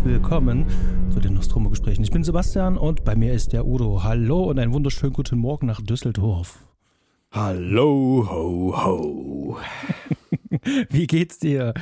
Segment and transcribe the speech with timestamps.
[0.00, 0.64] herzlich willkommen
[1.12, 2.02] zu den Nostromo-Gesprächen.
[2.02, 4.02] Ich bin Sebastian und bei mir ist der Udo.
[4.02, 6.64] Hallo und einen wunderschönen guten Morgen nach Düsseldorf.
[7.30, 9.58] Hallo, ho, ho.
[10.88, 11.74] Wie geht's dir?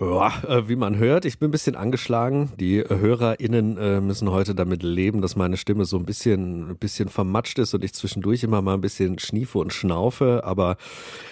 [0.00, 2.50] Ja, äh, wie man hört, ich bin ein bisschen angeschlagen.
[2.58, 7.10] Die HörerInnen äh, müssen heute damit leben, dass meine Stimme so ein bisschen, ein bisschen
[7.10, 10.78] vermatscht ist und ich zwischendurch immer mal ein bisschen schniefe und schnaufe, aber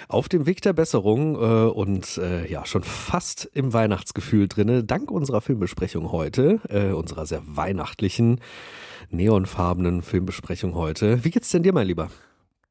[0.09, 5.41] auf dem Weg der Besserung äh, und ja, schon fast im Weihnachtsgefühl drinne, dank unserer
[5.41, 6.59] Filmbesprechung heute,
[6.95, 8.41] unserer sehr weihnachtlichen,
[9.11, 11.25] neonfarbenen Filmbesprechung heute.
[11.25, 12.09] Wie geht's denn dir, mein Lieber?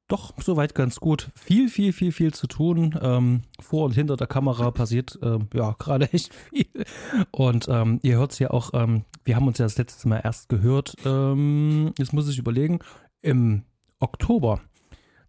[0.08, 1.32] Doch, soweit ganz gut.
[1.36, 2.98] Viel, viel, viel, viel zu tun.
[3.02, 6.86] Ähm, vor und hinter der Kamera passiert ähm, ja gerade echt viel.
[7.32, 10.22] Und ähm, ihr hört es ja auch, ähm, wir haben uns ja das letzte Mal
[10.24, 12.80] erst gehört, ähm, jetzt muss ich überlegen,
[13.22, 13.64] im
[14.00, 14.62] Oktober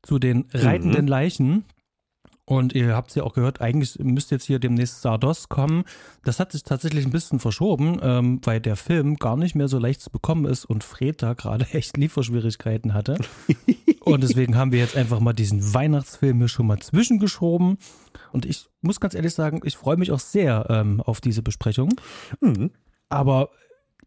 [0.02, 1.10] zu den reitenden mhm.
[1.10, 1.64] Leichen.
[2.44, 5.84] Und ihr habt es ja auch gehört, eigentlich müsste jetzt hier demnächst Sardos kommen.
[6.24, 9.78] Das hat sich tatsächlich ein bisschen verschoben, ähm, weil der Film gar nicht mehr so
[9.78, 13.18] leicht zu bekommen ist und Fred da gerade echt Lieferschwierigkeiten hatte.
[14.12, 17.78] und deswegen haben wir jetzt einfach mal diesen Weihnachtsfilm hier schon mal zwischengeschoben.
[18.32, 21.94] Und ich muss ganz ehrlich sagen, ich freue mich auch sehr ähm, auf diese Besprechung.
[22.40, 22.70] Mhm.
[23.08, 23.50] Aber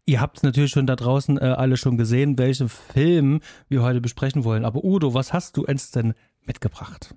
[0.04, 4.00] Ihr habt es natürlich schon da draußen äh, alle schon gesehen, welchen Film wir heute
[4.00, 4.64] besprechen wollen.
[4.64, 6.14] Aber Udo, was hast du uns denn
[6.44, 7.14] mitgebracht?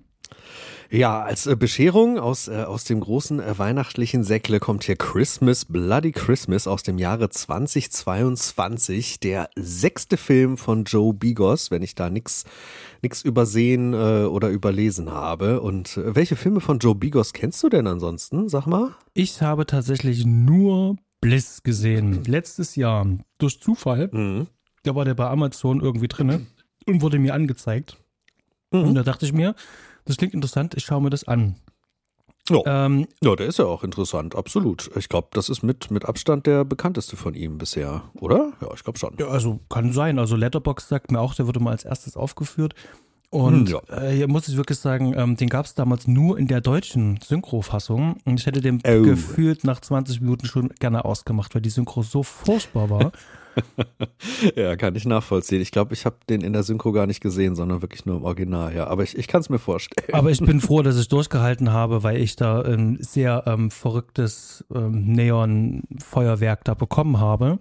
[0.92, 5.66] Ja, als äh, Bescherung aus, äh, aus dem großen äh, weihnachtlichen Säckle kommt hier Christmas,
[5.66, 9.19] Bloody Christmas aus dem Jahre 2022.
[9.19, 12.46] Der sechste Film von Joe Bigos, wenn ich da nichts
[13.02, 15.62] nix übersehen äh, oder überlesen habe.
[15.62, 18.47] Und äh, welche Filme von Joe Bigos kennst du denn ansonsten?
[18.50, 18.96] Sag mal.
[19.13, 22.24] Ich habe tatsächlich nur Bliss gesehen.
[22.25, 23.07] Letztes Jahr.
[23.40, 24.09] Durch Zufall.
[24.12, 24.47] Mhm.
[24.84, 26.46] Da war der bei Amazon irgendwie drinne
[26.86, 27.97] und wurde mir angezeigt.
[28.72, 28.84] Mhm.
[28.84, 29.56] Und da dachte ich mir,
[30.06, 31.56] das klingt interessant, ich schaue mir das an.
[32.50, 32.86] Ja.
[32.86, 34.92] Ähm, ja, der ist ja auch interessant, absolut.
[34.96, 38.54] Ich glaube, das ist mit, mit Abstand der bekannteste von ihm bisher, oder?
[38.62, 39.16] Ja, ich glaube schon.
[39.18, 40.20] Ja, also kann sein.
[40.20, 42.76] Also Letterbox sagt mir auch, der wurde mal als erstes aufgeführt.
[43.32, 43.98] Und hm, ja.
[43.98, 47.20] äh, hier muss ich wirklich sagen, ähm, den gab es damals nur in der deutschen
[47.20, 48.18] Synchrofassung.
[48.26, 49.02] Und ich hätte den oh.
[49.02, 53.12] gefühlt nach 20 Minuten schon gerne ausgemacht, weil die Synchro so furchtbar war.
[54.56, 55.62] ja, kann ich nachvollziehen.
[55.62, 58.24] Ich glaube, ich habe den in der Synchro gar nicht gesehen, sondern wirklich nur im
[58.24, 58.76] Original.
[58.76, 60.14] Ja, aber ich, ich kann es mir vorstellen.
[60.14, 64.66] Aber ich bin froh, dass ich durchgehalten habe, weil ich da ein sehr ähm, verrücktes
[64.74, 67.60] ähm, Neon-Feuerwerk da bekommen habe.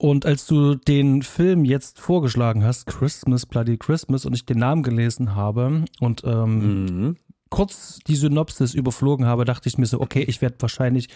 [0.00, 4.84] Und als du den Film jetzt vorgeschlagen hast, Christmas, Bloody Christmas, und ich den Namen
[4.84, 7.16] gelesen habe und ähm, mhm.
[7.50, 11.08] kurz die Synopsis überflogen habe, dachte ich mir so, okay, ich werde wahrscheinlich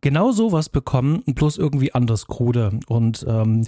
[0.00, 2.78] genau sowas bekommen, bloß irgendwie anders krude.
[2.86, 3.66] Und ähm,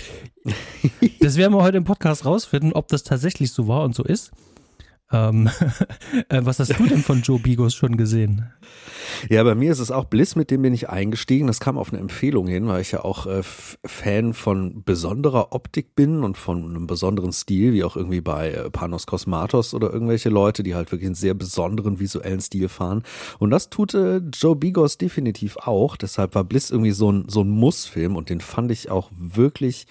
[1.20, 4.32] das werden wir heute im Podcast rausfinden, ob das tatsächlich so war und so ist.
[5.10, 5.48] Ähm,
[6.28, 8.52] äh, was hast du denn von Joe Bigos schon gesehen?
[9.28, 11.46] Ja, bei mir ist es auch Bliss, mit dem bin ich eingestiegen.
[11.46, 15.94] Das kam auf eine Empfehlung hin, weil ich ja auch äh, Fan von besonderer Optik
[15.94, 20.28] bin und von einem besonderen Stil, wie auch irgendwie bei äh, Panos Kosmatos oder irgendwelche
[20.28, 23.02] Leute, die halt wirklich einen sehr besonderen visuellen Stil fahren.
[23.38, 25.96] Und das tut äh, Joe Bigos definitiv auch.
[25.96, 29.86] Deshalb war Bliss irgendwie so ein, so ein Muss-Film und den fand ich auch wirklich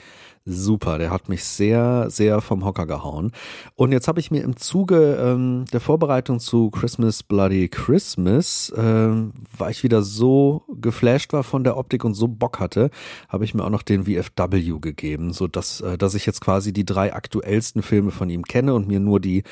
[0.47, 0.97] super.
[0.97, 3.31] Der hat mich sehr, sehr vom Hocker gehauen.
[3.75, 9.33] Und jetzt habe ich mir im Zuge ähm, der Vorbereitung zu Christmas Bloody Christmas, ähm,
[9.57, 12.89] weil ich wieder so geflasht war von der Optik und so Bock hatte,
[13.27, 16.71] habe ich mir auch noch den VFW gegeben, so dass, äh, dass ich jetzt quasi
[16.71, 19.43] die drei aktuellsten Filme von ihm kenne und mir nur die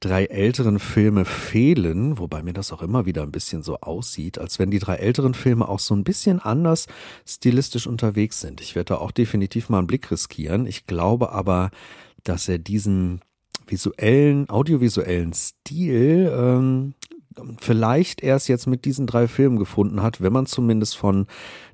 [0.00, 4.58] drei älteren Filme fehlen, wobei mir das auch immer wieder ein bisschen so aussieht, als
[4.58, 6.86] wenn die drei älteren Filme auch so ein bisschen anders
[7.26, 8.60] stilistisch unterwegs sind.
[8.60, 10.66] Ich werde da auch definitiv mal einen Blick riskieren interpretieren.
[10.66, 11.70] Ich glaube aber,
[12.22, 13.20] dass er diesen
[13.66, 16.94] visuellen, audiovisuellen Stil ähm,
[17.60, 21.26] vielleicht erst jetzt mit diesen drei Filmen gefunden hat, wenn man zumindest von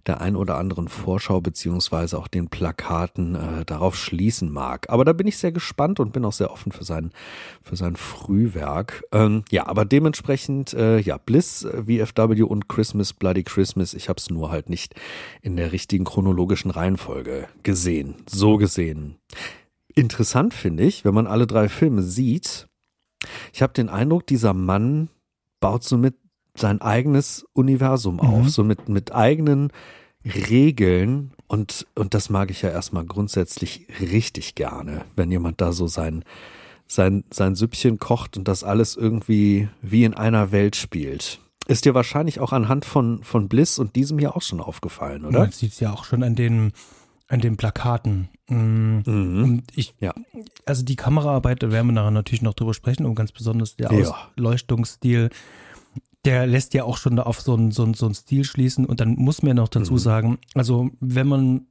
[0.06, 4.88] der ein oder anderen Vorschau beziehungsweise auch den Plakaten äh, darauf schließen mag.
[4.88, 7.10] Aber da bin ich sehr gespannt und bin auch sehr offen für sein
[7.62, 9.02] für sein Frühwerk.
[9.12, 13.94] Ähm, ja, aber dementsprechend äh, ja Bliss, VFW und Christmas Bloody Christmas.
[13.94, 14.94] Ich habe es nur halt nicht
[15.42, 18.14] in der richtigen chronologischen Reihenfolge gesehen.
[18.28, 19.16] So gesehen.
[19.94, 22.68] Interessant finde ich, wenn man alle drei Filme sieht.
[23.52, 25.10] Ich habe den Eindruck, dieser Mann
[25.60, 26.14] baut somit
[26.56, 28.20] sein eigenes Universum mhm.
[28.20, 29.72] auf, so mit, mit eigenen
[30.24, 31.32] Regeln.
[31.46, 36.24] Und, und das mag ich ja erstmal grundsätzlich richtig gerne, wenn jemand da so sein,
[36.86, 41.40] sein, sein Süppchen kocht und das alles irgendwie wie in einer Welt spielt.
[41.66, 45.40] Ist dir wahrscheinlich auch anhand von, von Bliss und diesem hier auch schon aufgefallen, oder?
[45.40, 46.72] Man sieht es ja auch schon an den,
[47.30, 48.28] an den Plakaten.
[48.48, 48.98] Mm.
[49.06, 49.44] Mhm.
[49.44, 50.12] Und ich, ja.
[50.66, 53.90] also die Kameraarbeit, da werden wir nachher natürlich noch drüber sprechen, und ganz besonders der
[53.90, 55.30] Ausleuchtungsstil.
[55.32, 55.38] Ja
[56.26, 58.84] der lässt ja auch schon auf so einen so einen, so einen Stil schließen.
[58.84, 59.98] Und dann muss man noch dazu mhm.
[59.98, 61.66] sagen, also wenn man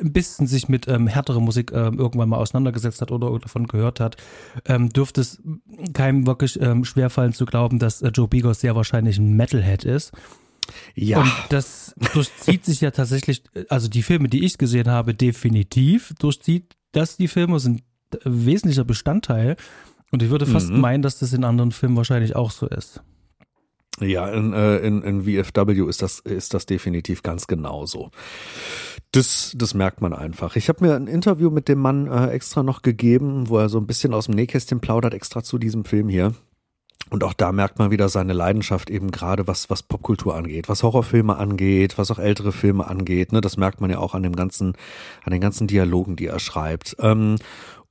[0.00, 4.00] ein bisschen sich mit ähm, härterer Musik ähm, irgendwann mal auseinandergesetzt hat oder davon gehört
[4.00, 4.16] hat,
[4.66, 5.40] ähm, dürfte es
[5.92, 10.12] keinem wirklich ähm, schwerfallen zu glauben, dass äh, Joe Bigos sehr wahrscheinlich ein Metalhead ist.
[10.94, 11.20] Ja.
[11.20, 16.76] Und das durchzieht sich ja tatsächlich, also die Filme, die ich gesehen habe, definitiv durchzieht
[16.92, 17.82] das die Filme, sind
[18.24, 19.56] wesentlicher Bestandteil.
[20.10, 20.80] Und ich würde fast mhm.
[20.80, 23.02] meinen, dass das in anderen Filmen wahrscheinlich auch so ist.
[24.00, 28.10] Ja, in, äh, in, in VFW ist das, ist das definitiv ganz genauso.
[29.12, 30.56] Das, das merkt man einfach.
[30.56, 33.78] Ich habe mir ein Interview mit dem Mann äh, extra noch gegeben, wo er so
[33.78, 36.34] ein bisschen aus dem Nähkästchen plaudert, extra zu diesem Film hier.
[37.10, 40.82] Und auch da merkt man wieder seine Leidenschaft eben gerade, was, was Popkultur angeht, was
[40.82, 43.32] Horrorfilme angeht, was auch ältere Filme angeht.
[43.32, 43.40] Ne?
[43.40, 44.74] Das merkt man ja auch an dem ganzen,
[45.22, 46.96] an den ganzen Dialogen, die er schreibt.
[47.00, 47.36] Ähm,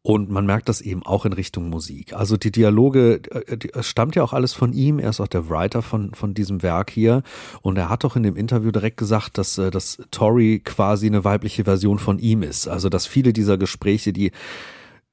[0.06, 2.12] und man merkt das eben auch in Richtung Musik.
[2.12, 5.00] Also die Dialoge, äh, es stammt ja auch alles von ihm.
[5.00, 7.24] Er ist auch der Writer von, von diesem Werk hier.
[7.62, 11.24] Und er hat doch in dem Interview direkt gesagt, dass, äh, dass Tori quasi eine
[11.24, 12.68] weibliche Version von ihm ist.
[12.68, 14.32] Also dass viele dieser Gespräche, die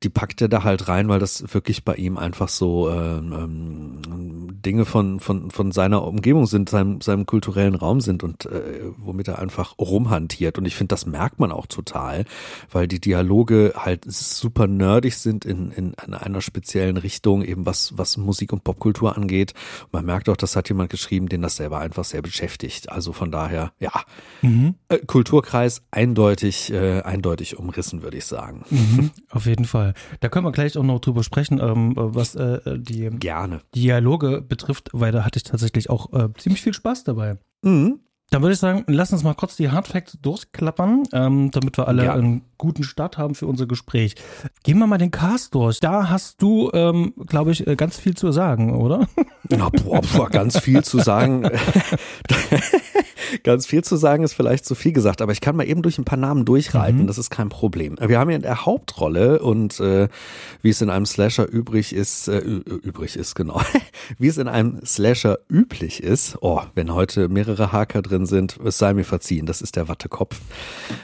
[0.03, 4.63] die packt er da halt rein, weil das wirklich bei ihm einfach so ähm, ähm,
[4.63, 9.29] Dinge von, von, von seiner Umgebung sind, seinem, seinem kulturellen Raum sind und äh, womit
[9.29, 10.57] er einfach rumhantiert.
[10.57, 12.25] Und ich finde, das merkt man auch total,
[12.71, 17.97] weil die Dialoge halt super nerdig sind in, in, in einer speziellen Richtung, eben was,
[17.99, 19.53] was Musik und Popkultur angeht.
[19.85, 22.91] Und man merkt auch, das hat jemand geschrieben, den das selber einfach sehr beschäftigt.
[22.91, 23.93] Also von daher, ja,
[24.41, 24.77] mhm.
[24.89, 28.65] äh, Kulturkreis eindeutig, äh, eindeutig umrissen, würde ich sagen.
[28.71, 29.90] Mhm, auf jeden Fall.
[30.21, 33.61] Da können wir gleich auch noch drüber sprechen, ähm, was äh, die Gerne.
[33.75, 37.39] Dialoge betrifft, weil da hatte ich tatsächlich auch äh, ziemlich viel Spaß dabei.
[37.63, 38.01] Mhm.
[38.31, 42.05] Dann würde ich sagen, lass uns mal kurz die Hardfacts durchklappern, ähm, damit wir alle
[42.05, 42.15] ja.
[42.15, 44.15] einen guten Start haben für unser Gespräch.
[44.63, 45.81] Gehen wir mal den Cast durch.
[45.81, 49.09] Da hast du, ähm, glaube ich, äh, ganz viel zu sagen, oder?
[49.49, 51.49] Na, boah, boah, ganz viel zu sagen.
[53.43, 55.99] ganz viel zu sagen ist vielleicht zu viel gesagt, aber ich kann mal eben durch
[55.99, 57.07] ein paar Namen durchreiten, mhm.
[57.07, 57.97] das ist kein Problem.
[58.01, 60.09] Wir haben hier in der Hauptrolle und äh,
[60.63, 63.61] wie es in einem Slasher übrig ist, äh, übrig ist, genau,
[64.19, 68.79] wie es in einem Slasher üblich ist, oh, wenn heute mehrere Haker drin sind, es
[68.79, 70.41] sei mir verziehen, das ist der Wattekopf.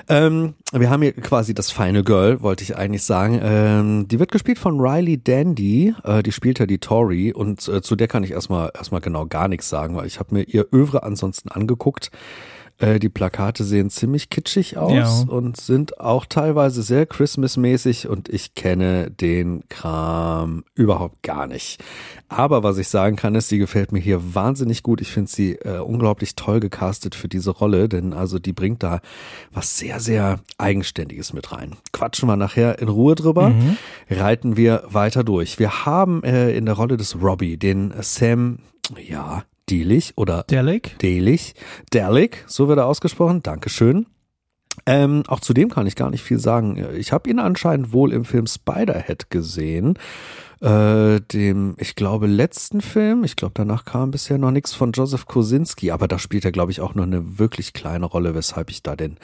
[0.09, 3.41] Ähm, wir haben hier quasi das Final Girl, wollte ich eigentlich sagen.
[3.43, 7.83] Ähm, die wird gespielt von Riley Dandy, äh, die spielt ja die Tori und äh,
[7.83, 10.67] zu der kann ich erstmal erstmal genau gar nichts sagen, weil ich habe mir ihr
[10.73, 12.11] Övre ansonsten angeguckt.
[12.79, 15.25] Äh, die Plakate sehen ziemlich kitschig aus ja.
[15.29, 21.83] und sind auch teilweise sehr Christmas-mäßig und ich kenne den Kram überhaupt gar nicht.
[22.29, 25.01] Aber was ich sagen kann, ist, sie gefällt mir hier wahnsinnig gut.
[25.01, 29.01] Ich finde sie äh, unglaublich toll gecastet für diese Rolle, denn also die bringt da
[29.53, 31.77] was sehr, sehr Eigenständiges mit rein.
[31.93, 33.51] Quatschen wir nachher in Ruhe drüber.
[33.51, 33.79] Mhm.
[34.11, 35.59] Reiten wir weiter durch.
[35.59, 38.59] Wir haben äh, in der Rolle des Robbie den Sam,
[38.99, 40.99] ja, Dielich oder Delic.
[41.01, 41.55] Delig.
[41.93, 43.43] Delic, so wird er ausgesprochen.
[43.43, 44.07] Dankeschön.
[44.85, 46.87] Ähm, auch zu dem kann ich gar nicht viel sagen.
[46.97, 49.99] Ich habe ihn anscheinend wohl im Film Spiderhead gesehen.
[50.61, 53.25] Äh, dem, ich glaube, letzten Film.
[53.25, 56.73] Ich glaube, danach kam bisher noch nichts von Joseph Kosinski, aber da spielt er, glaube
[56.73, 59.19] ich, auch nur eine wirklich kleine Rolle, weshalb ich da den,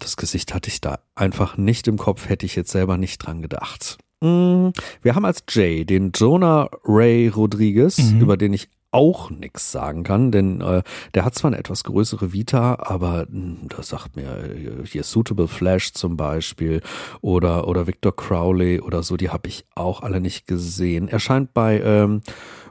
[0.00, 3.42] das Gesicht hatte ich da einfach nicht im Kopf, hätte ich jetzt selber nicht dran
[3.42, 3.98] gedacht.
[4.20, 4.68] Mm,
[5.02, 8.20] wir haben als Jay den Jonah Ray Rodriguez, mhm.
[8.20, 10.82] über den ich auch nichts sagen kann, denn äh,
[11.14, 15.48] der hat zwar eine etwas größere Vita, aber hm, das sagt mir äh, hier Suitable
[15.48, 16.80] Flash zum Beispiel
[17.20, 21.08] oder oder Victor Crowley oder so, die habe ich auch alle nicht gesehen.
[21.08, 22.22] Er scheint bei ähm,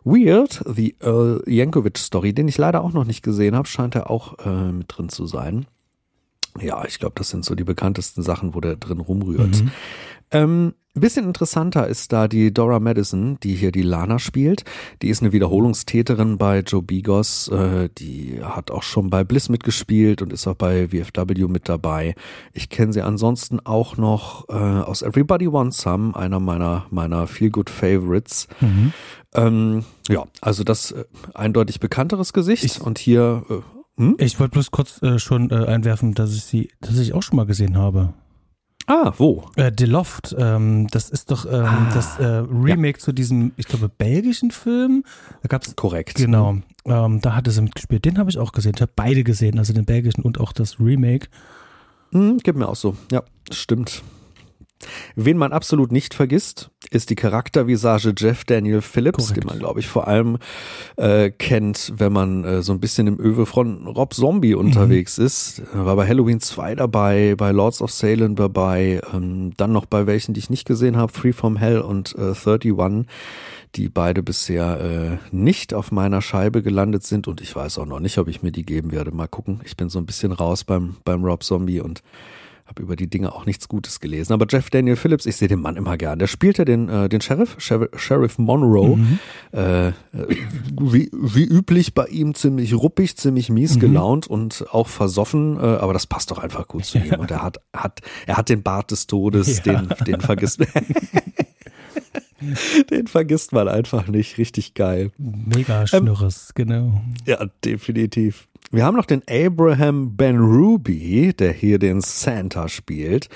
[0.03, 4.09] Weird, The Earl Yankovic Story, den ich leider auch noch nicht gesehen habe, scheint er
[4.09, 5.67] auch äh, mit drin zu sein.
[6.59, 9.61] Ja, ich glaube, das sind so die bekanntesten Sachen, wo der drin rumrührt.
[9.61, 9.71] Mhm.
[10.31, 14.65] Ähm, ein bisschen interessanter ist da die Dora Madison, die hier die Lana spielt.
[15.03, 17.49] Die ist eine Wiederholungstäterin bei Joe Bigos.
[17.49, 22.15] Äh, die hat auch schon bei Bliss mitgespielt und ist auch bei VFW mit dabei.
[22.51, 27.69] Ich kenne sie ansonsten auch noch äh, aus Everybody Wants Some, einer meiner, meiner Feel-Good
[27.69, 28.47] Favorites.
[28.59, 28.93] Mhm.
[29.35, 31.05] Ähm, ja, also das äh,
[31.35, 32.63] eindeutig bekannteres Gesicht.
[32.63, 33.43] Ich, und hier.
[33.51, 34.15] Äh, hm?
[34.17, 37.35] Ich wollte bloß kurz äh, schon äh, einwerfen, dass ich sie, dass ich auch schon
[37.35, 38.15] mal gesehen habe.
[38.87, 39.43] Ah, wo?
[39.57, 40.33] Äh, The Loft.
[40.39, 43.03] Ähm, das ist doch ähm, ah, das äh, Remake ja.
[43.03, 45.03] zu diesem, ich glaube, belgischen Film.
[45.41, 46.15] Da gab's korrekt.
[46.15, 46.59] Genau.
[46.85, 48.05] Ähm, da hatte sie mitgespielt.
[48.05, 48.71] Den habe ich auch gesehen.
[48.75, 51.27] Ich habe beide gesehen, also den belgischen und auch das Remake.
[52.13, 52.95] Hm, gibt mir auch so.
[53.11, 54.03] Ja, stimmt.
[55.15, 59.43] Wen man absolut nicht vergisst, ist die Charaktervisage Jeff Daniel Phillips, Korrekt.
[59.43, 60.37] den man, glaube ich, vor allem
[60.95, 64.61] äh, kennt, wenn man äh, so ein bisschen im Öwe von Rob Zombie mhm.
[64.61, 65.63] unterwegs ist.
[65.73, 70.07] Er war bei Halloween 2 dabei, bei Lords of Salem dabei, ähm, dann noch bei
[70.07, 73.05] welchen, die ich nicht gesehen habe, Three from Hell und äh, 31.
[73.75, 77.99] die beide bisher äh, nicht auf meiner Scheibe gelandet sind und ich weiß auch noch
[77.99, 79.11] nicht, ob ich mir die geben werde.
[79.11, 79.61] Mal gucken.
[79.65, 82.01] Ich bin so ein bisschen raus beim, beim Rob Zombie und
[82.67, 84.33] habe über die Dinge auch nichts Gutes gelesen.
[84.33, 86.19] Aber Jeff Daniel Phillips, ich sehe den Mann immer gern.
[86.19, 88.97] Der spielte den, äh, den Sheriff, Sheriff, Sheriff Monroe.
[88.97, 89.19] Mhm.
[89.51, 89.91] Äh,
[90.79, 93.79] wie, wie üblich bei ihm ziemlich ruppig, ziemlich mies mhm.
[93.79, 95.57] gelaunt und auch versoffen.
[95.57, 97.15] Äh, aber das passt doch einfach gut zu ihm.
[97.15, 99.81] Und er hat, hat, er hat den Bart des Todes, ja.
[99.81, 100.61] den, den vergisst.
[102.91, 104.37] Den vergisst man einfach nicht.
[104.37, 105.11] Richtig geil.
[105.17, 107.01] Mega Schnürres, ähm, genau.
[107.25, 108.47] Ja, definitiv.
[108.69, 113.29] Wir haben noch den Abraham Ben Ruby, der hier den Santa spielt,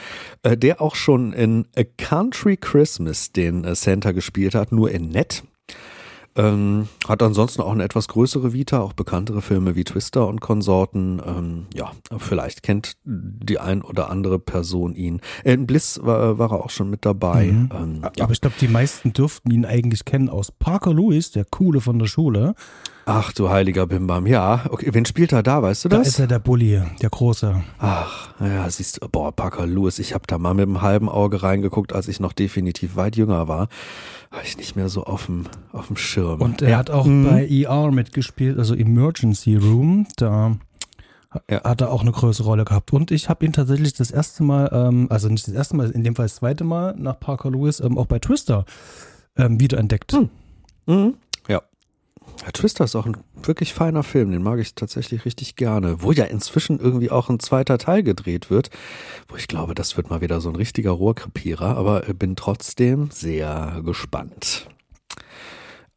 [0.44, 5.10] äh, der auch schon in A Country Christmas den äh, Santa gespielt hat, nur in
[5.10, 5.44] nett.
[6.36, 11.22] Ähm, hat ansonsten auch eine etwas größere Vita, auch bekanntere Filme wie Twister und Konsorten.
[11.26, 15.20] Ähm, ja, vielleicht kennt die ein oder andere Person ihn.
[15.44, 17.48] In Bliss war, war er auch schon mit dabei.
[17.48, 17.70] Mhm.
[17.74, 18.24] Ähm, ja.
[18.24, 22.00] Aber ich glaube, die meisten dürften ihn eigentlich kennen aus Parker Lewis, der Coole von
[22.00, 22.56] der Schule.
[23.06, 24.66] Ach du heiliger Bimbam, ja.
[24.70, 26.02] Okay, wen spielt er da, weißt du das?
[26.02, 27.62] Da ist er der Bulli, der Große.
[27.80, 31.42] Ach, ja, siehst du, boah, Parker Lewis, ich habe da mal mit einem halben Auge
[31.42, 33.70] reingeguckt, als ich noch definitiv weit jünger war.
[34.32, 36.42] Habe ich nicht mehr so auf dem, auf dem Schirm.
[36.42, 36.78] Und er ja.
[36.78, 37.26] hat auch mhm.
[37.26, 40.58] bei ER mitgespielt, also Emergency Room, da
[41.50, 41.64] ja.
[41.64, 42.94] hat er auch eine größere Rolle gehabt.
[42.94, 46.04] Und ich habe ihn tatsächlich das erste Mal, ähm, also nicht das erste Mal, in
[46.04, 48.66] dem Fall das zweite Mal nach Parker Lewis ähm, auch bei Twister
[49.38, 50.14] ähm, wiederentdeckt.
[50.14, 50.30] Mhm.
[50.86, 51.14] Mhm.
[52.44, 56.02] Ja, Twister ist auch ein wirklich feiner Film, den mag ich tatsächlich richtig gerne.
[56.02, 58.70] Wo ja inzwischen irgendwie auch ein zweiter Teil gedreht wird,
[59.28, 63.82] wo ich glaube, das wird mal wieder so ein richtiger Rohrkrepierer, aber bin trotzdem sehr
[63.86, 64.68] gespannt.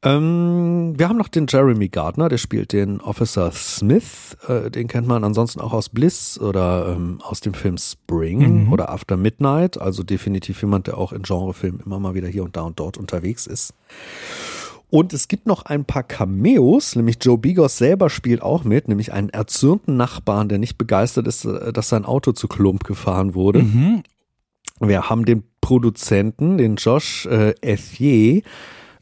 [0.05, 5.09] Ähm, wir haben noch den Jeremy Gardner, der spielt den Officer Smith, äh, den kennt
[5.09, 8.73] man ansonsten auch aus Bliss oder ähm, aus dem Film Spring mhm.
[8.73, 12.55] oder After Midnight, also definitiv jemand, der auch in Genrefilmen immer mal wieder hier und
[12.55, 13.73] da und dort unterwegs ist.
[14.95, 19.13] Und es gibt noch ein paar Cameos, nämlich Joe Bigos selber spielt auch mit, nämlich
[19.13, 23.65] einen erzürnten Nachbarn, der nicht begeistert ist, äh, dass sein Auto zu Klump gefahren wurde.
[23.65, 24.05] Mhm.
[24.79, 28.43] Wir haben den Produzenten, den Josh äh, Ethier,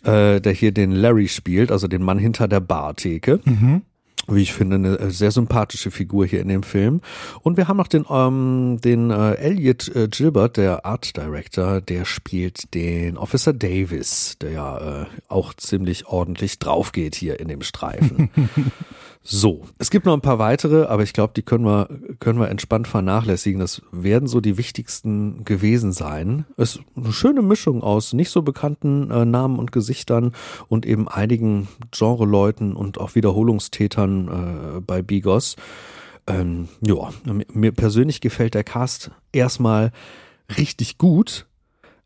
[0.02, 3.40] äh, der hier den Larry spielt, also den Mann hinter der Bartheke.
[3.44, 3.82] Mhm
[4.28, 7.00] wie ich finde, eine äh, sehr sympathische Figur hier in dem Film.
[7.42, 12.04] Und wir haben noch den, ähm, den äh, Elliot äh, Gilbert, der Art Director, der
[12.04, 17.62] spielt den Officer Davis, der ja äh, auch ziemlich ordentlich drauf geht hier in dem
[17.62, 18.30] Streifen.
[19.24, 21.88] So, es gibt noch ein paar weitere, aber ich glaube, die können wir,
[22.18, 23.60] können wir entspannt vernachlässigen.
[23.60, 26.44] Das werden so die wichtigsten gewesen sein.
[26.56, 30.32] Es ist eine schöne Mischung aus nicht so bekannten äh, Namen und Gesichtern
[30.68, 34.28] und eben einigen Genreleuten und auch Wiederholungstätern
[34.78, 35.54] äh, bei Bigos.
[36.26, 37.10] Ähm, ja,
[37.52, 39.92] mir persönlich gefällt der Cast erstmal
[40.56, 41.46] richtig gut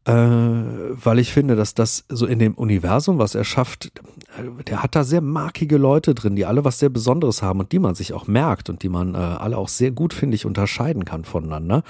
[0.06, 3.90] äh, weil ich finde, dass das so in dem Universum, was er schafft,
[4.68, 7.80] der hat da sehr markige Leute drin, die alle was sehr Besonderes haben und die
[7.80, 11.04] man sich auch merkt und die man äh, alle auch sehr gut, finde ich, unterscheiden
[11.04, 11.82] kann voneinander.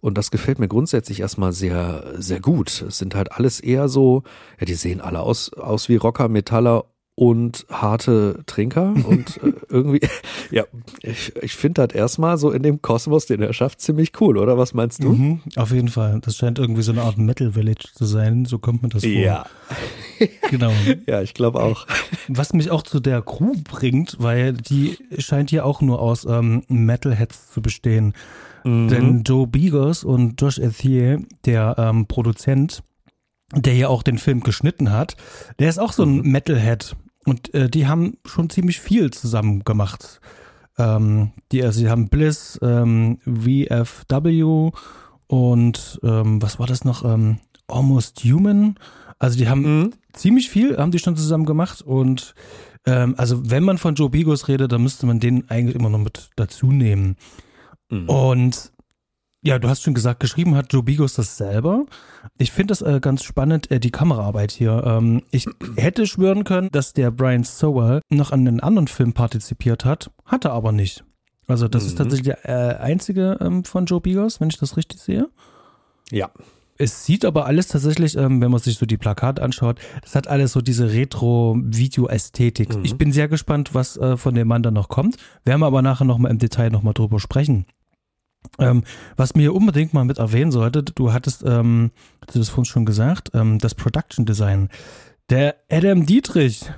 [0.00, 2.82] Und das gefällt mir grundsätzlich erstmal sehr, sehr gut.
[2.82, 4.22] Es sind halt alles eher so,
[4.60, 6.84] ja, die sehen alle aus, aus wie Rocker, Metaller
[7.18, 10.00] und harte Trinker und äh, irgendwie,
[10.52, 10.64] ja,
[11.02, 14.56] ich, ich finde das erstmal so in dem Kosmos, den er schafft, ziemlich cool, oder?
[14.56, 15.10] Was meinst du?
[15.10, 16.20] Mhm, auf jeden Fall.
[16.22, 19.10] Das scheint irgendwie so eine Art Metal Village zu sein, so kommt mir das vor.
[19.10, 19.46] Ja.
[20.50, 20.70] genau.
[21.06, 21.88] Ja, ich glaube auch.
[22.28, 26.62] Was mich auch zu der Crew bringt, weil die scheint hier auch nur aus ähm,
[26.68, 28.14] Metalheads zu bestehen.
[28.62, 28.88] Mhm.
[28.88, 32.84] Denn Joe Bigos und Josh Ethier, der ähm, Produzent,
[33.52, 35.16] der ja auch den Film geschnitten hat,
[35.58, 36.30] der ist auch so ein mhm.
[36.30, 36.94] Metalhead.
[37.28, 40.20] Und äh, die haben schon ziemlich viel zusammen gemacht.
[40.78, 44.70] Ähm, die, also sie haben Bliss, ähm, VFW
[45.26, 47.04] und ähm, was war das noch?
[47.04, 48.76] Ähm, Almost Human.
[49.18, 49.90] Also die haben mhm.
[50.12, 51.82] ziemlich viel, haben die schon zusammen gemacht.
[51.82, 52.34] Und
[52.86, 55.98] ähm, also wenn man von Joe Bigos redet, dann müsste man den eigentlich immer noch
[55.98, 57.16] mit dazu nehmen.
[57.90, 58.08] Mhm.
[58.08, 58.72] Und
[59.48, 61.86] ja, du hast schon gesagt, geschrieben hat Joe Bigos das selber.
[62.36, 64.82] Ich finde das äh, ganz spannend, äh, die Kameraarbeit hier.
[64.84, 69.86] Ähm, ich hätte schwören können, dass der Brian Sowell noch an einem anderen Film partizipiert
[69.86, 71.02] hat, hatte aber nicht.
[71.46, 71.88] Also das mhm.
[71.88, 75.30] ist tatsächlich der äh, einzige ähm, von Joe Bigos, wenn ich das richtig sehe.
[76.10, 76.30] Ja.
[76.76, 80.28] Es sieht aber alles tatsächlich, ähm, wenn man sich so die Plakate anschaut, das hat
[80.28, 82.76] alles so diese Retro-Video-Ästhetik.
[82.76, 82.84] Mhm.
[82.84, 85.16] Ich bin sehr gespannt, was äh, von dem Mann dann noch kommt.
[85.46, 87.64] Werden wir aber nachher nochmal im Detail nochmal drüber sprechen.
[88.58, 88.84] Ähm,
[89.16, 91.90] was mir unbedingt mal mit erwähnen sollte, du hattest, ähm,
[92.22, 94.68] hast du das vorhin schon gesagt, ähm, das Production Design.
[95.30, 96.70] Der Adam Dietrich,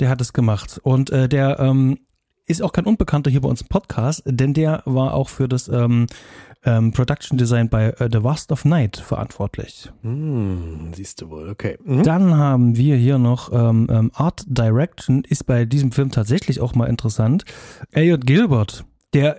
[0.00, 0.80] der hat es gemacht.
[0.82, 1.98] Und äh, der ähm,
[2.46, 5.68] ist auch kein Unbekannter hier bei uns im Podcast, denn der war auch für das
[5.68, 6.06] ähm,
[6.64, 9.90] ähm, Production Design bei uh, The Last of Night verantwortlich.
[10.02, 11.78] Hm, siehst du wohl, okay.
[11.84, 12.02] Mhm.
[12.02, 16.74] Dann haben wir hier noch ähm, ähm, Art Direction, ist bei diesem Film tatsächlich auch
[16.74, 17.44] mal interessant.
[17.92, 19.38] Elliot Gilbert, der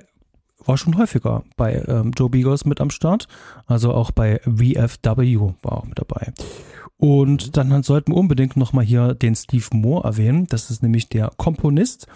[0.65, 3.27] war schon häufiger bei ähm, Joe Bigos mit am Start,
[3.65, 6.33] also auch bei VFW war auch mit dabei.
[6.97, 10.47] Und dann sollten wir unbedingt nochmal hier den Steve Moore erwähnen.
[10.47, 12.07] Das ist nämlich der Komponist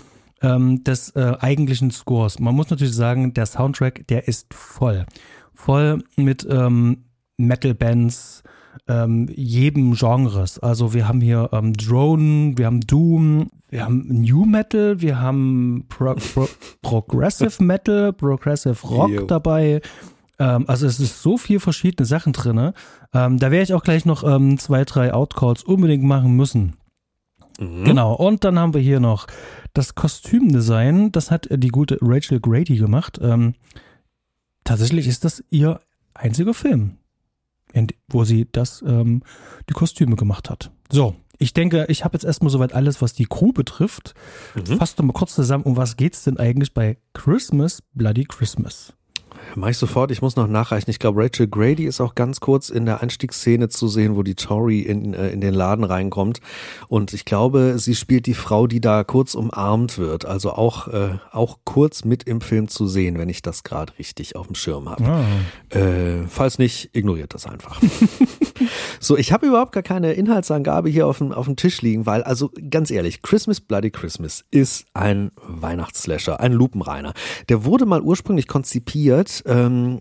[0.42, 2.40] ähm, des äh, eigentlichen Scores.
[2.40, 5.06] Man muss natürlich sagen, der Soundtrack, der ist voll.
[5.54, 7.04] Voll mit ähm,
[7.38, 8.44] Metal-Bands,
[8.88, 10.60] ähm, jedem Genres.
[10.60, 15.86] Also wir haben hier ähm, Drone, wir haben Doom, wir haben New Metal, wir haben
[15.90, 16.48] Pro Pro
[16.82, 19.26] Progressive Metal, Progressive Rock Jo.
[19.26, 19.82] dabei.
[20.40, 22.74] Ähm, also es ist so viel verschiedene Sachen drinne.
[23.14, 26.78] Ähm, da werde ich auch gleich noch ähm, zwei, drei Outcalls unbedingt machen müssen.
[27.60, 27.84] Mhm.
[27.84, 28.14] Genau.
[28.14, 29.28] Und dann haben wir hier noch
[29.74, 31.12] das Kostümdesign.
[31.12, 33.20] Das hat die gute Rachel Grady gemacht.
[33.22, 33.54] Ähm,
[34.64, 35.80] tatsächlich ist das ihr
[36.14, 36.98] einziger Film,
[38.10, 39.22] wo sie das, ähm,
[39.70, 40.72] die Kostüme gemacht hat.
[40.92, 41.16] So.
[41.42, 44.14] Ich denke, ich habe jetzt erstmal soweit alles, was die Crew betrifft.
[44.56, 44.78] Mhm.
[44.78, 48.94] Fass doch mal kurz zusammen, um was geht's denn eigentlich bei Christmas, Bloody Christmas?
[49.56, 50.90] Mach ich sofort, ich muss noch nachreichen.
[50.90, 54.36] Ich glaube, Rachel Grady ist auch ganz kurz in der Einstiegsszene zu sehen, wo die
[54.36, 56.40] Tori in, äh, in den Laden reinkommt.
[56.88, 60.26] Und ich glaube, sie spielt die Frau, die da kurz umarmt wird.
[60.26, 64.36] Also auch, äh, auch kurz mit im Film zu sehen, wenn ich das gerade richtig
[64.36, 65.06] auf dem Schirm habe.
[65.06, 65.78] Ah.
[65.78, 67.82] Äh, falls nicht, ignoriert das einfach.
[69.00, 72.24] so, ich habe überhaupt gar keine Inhaltsangabe hier auf dem, auf dem Tisch liegen, weil,
[72.24, 77.14] also ganz ehrlich, Christmas Bloody Christmas ist ein Weihnachtsslasher, ein Lupenreiner.
[77.50, 80.00] Der wurde mal ursprünglich konzipiert, ähm,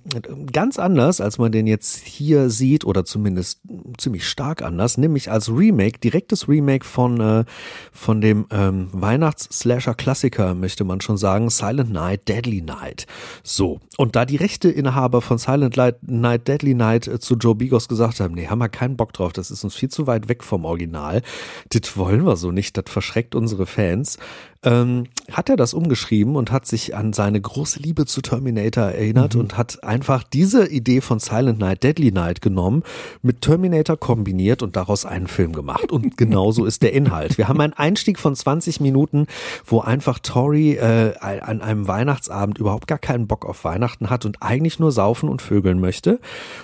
[0.53, 3.61] ganz anders, als man den jetzt hier sieht, oder zumindest
[3.99, 7.45] ziemlich stark anders, nämlich als Remake, direktes Remake von, äh,
[7.93, 13.07] von dem ähm, Weihnachts-Slasher-Klassiker, möchte man schon sagen, Silent Night, Deadly Night.
[13.43, 18.21] So, und da die Rechteinhaber von Silent Night, Deadly Night äh, zu Joe Bigos gesagt
[18.21, 20.65] haben, nee, haben wir keinen Bock drauf, das ist uns viel zu weit weg vom
[20.65, 21.23] Original,
[21.71, 24.19] das wollen wir so nicht, das verschreckt unsere Fans,
[24.65, 29.37] ähm, hat er das umgeschrieben und hat sich an seine große Liebe zu Terminator erinnert
[29.37, 32.83] und hat einfach diese Idee von Silent Night, Deadly Night genommen,
[33.23, 35.93] mit Terminator kombiniert und daraus einen Film gemacht.
[35.93, 37.39] Und genauso ist der Inhalt.
[37.39, 39.27] Wir haben einen Einstieg von 20 Minuten,
[39.65, 44.43] wo einfach Tori äh, an einem Weihnachtsabend überhaupt gar keinen Bock auf Weihnachten hat und
[44.43, 46.21] eigentlich nur saufen und vögeln möchte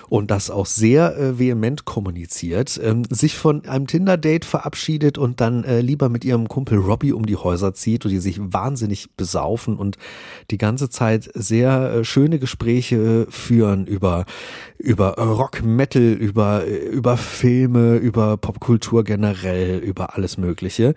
[0.09, 5.63] und das auch sehr äh, vehement kommuniziert, ähm, sich von einem Tinder-Date verabschiedet und dann
[5.63, 9.77] äh, lieber mit ihrem Kumpel Robbie um die Häuser zieht und die sich wahnsinnig besaufen
[9.77, 9.97] und
[10.51, 14.25] die ganze Zeit sehr äh, schöne Gespräche führen über
[14.77, 20.95] über Rock, Metal, über über Filme, über Popkultur generell, über alles Mögliche.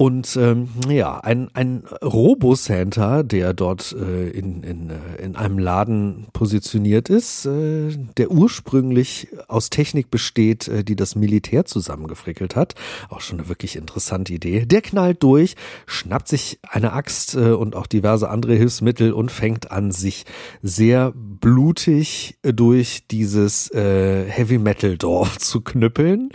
[0.00, 6.28] Und ähm, ja, ein, ein Robo-Santa, der dort äh, in, in, äh, in einem Laden
[6.32, 12.76] positioniert ist, äh, der ursprünglich aus Technik besteht, äh, die das Militär zusammengefrickelt hat.
[13.08, 14.66] Auch schon eine wirklich interessante Idee.
[14.66, 15.56] Der knallt durch,
[15.86, 20.26] schnappt sich eine Axt äh, und auch diverse andere Hilfsmittel und fängt an, sich
[20.62, 26.30] sehr blutig durch dieses äh, Heavy-Metal-Dorf zu knüppeln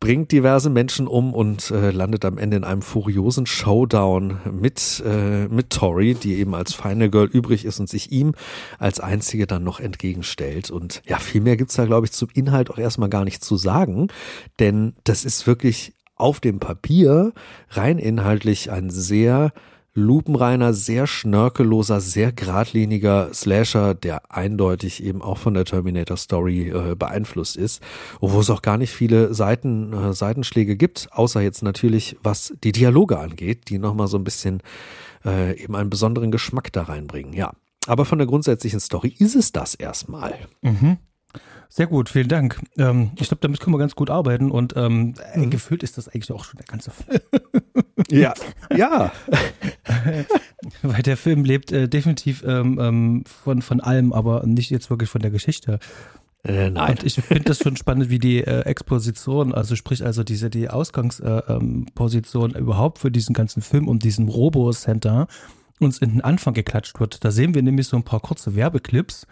[0.00, 5.48] bringt diverse Menschen um und äh, landet am Ende in einem furiosen Showdown mit, äh,
[5.48, 8.34] mit Tori, die eben als Final Girl übrig ist und sich ihm
[8.78, 10.70] als einzige dann noch entgegenstellt.
[10.70, 13.56] Und ja, viel mehr gibt's da, glaube ich, zum Inhalt auch erstmal gar nicht zu
[13.56, 14.08] sagen,
[14.58, 17.32] denn das ist wirklich auf dem Papier
[17.70, 19.52] rein inhaltlich ein sehr
[19.96, 26.94] lupenreiner, sehr schnörkelloser, sehr geradliniger Slasher, der eindeutig eben auch von der Terminator Story äh,
[26.94, 27.82] beeinflusst ist,
[28.20, 32.72] wo es auch gar nicht viele Seiten, äh, Seitenschläge gibt, außer jetzt natürlich, was die
[32.72, 34.62] Dialoge angeht, die nochmal so ein bisschen
[35.24, 37.52] äh, eben einen besonderen Geschmack da reinbringen, ja.
[37.86, 40.34] Aber von der grundsätzlichen Story ist es das erstmal.
[40.60, 40.98] Mhm.
[41.68, 42.60] Sehr gut, vielen Dank.
[42.78, 45.50] Ähm, ich glaube, damit können wir ganz gut arbeiten und ähm, mhm.
[45.50, 47.20] gefühlt ist das eigentlich auch schon der ganze Film.
[48.10, 48.34] Ja,
[48.76, 49.12] ja.
[50.82, 55.10] Weil der Film lebt äh, definitiv ähm, ähm, von, von allem, aber nicht jetzt wirklich
[55.10, 55.78] von der Geschichte.
[56.44, 56.90] Äh, nein.
[56.90, 60.68] Und ich finde das schon spannend, wie die äh, Exposition, also sprich also diese die
[60.68, 65.26] Ausgangsposition äh, ähm, überhaupt für diesen ganzen Film um diesen Robo-Center
[65.80, 67.24] uns in den Anfang geklatscht wird.
[67.24, 69.26] Da sehen wir nämlich so ein paar kurze Werbeclips,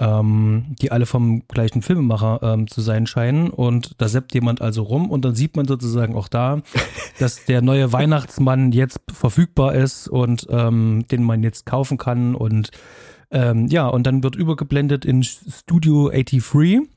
[0.00, 3.50] ähm, die alle vom gleichen Filmemacher ähm, zu sein scheinen.
[3.50, 6.62] Und da seppt jemand also rum und dann sieht man sozusagen auch da,
[7.18, 12.34] dass der neue Weihnachtsmann jetzt verfügbar ist und ähm, den man jetzt kaufen kann.
[12.34, 12.70] Und
[13.30, 16.88] ähm, ja, und dann wird übergeblendet in Studio 83.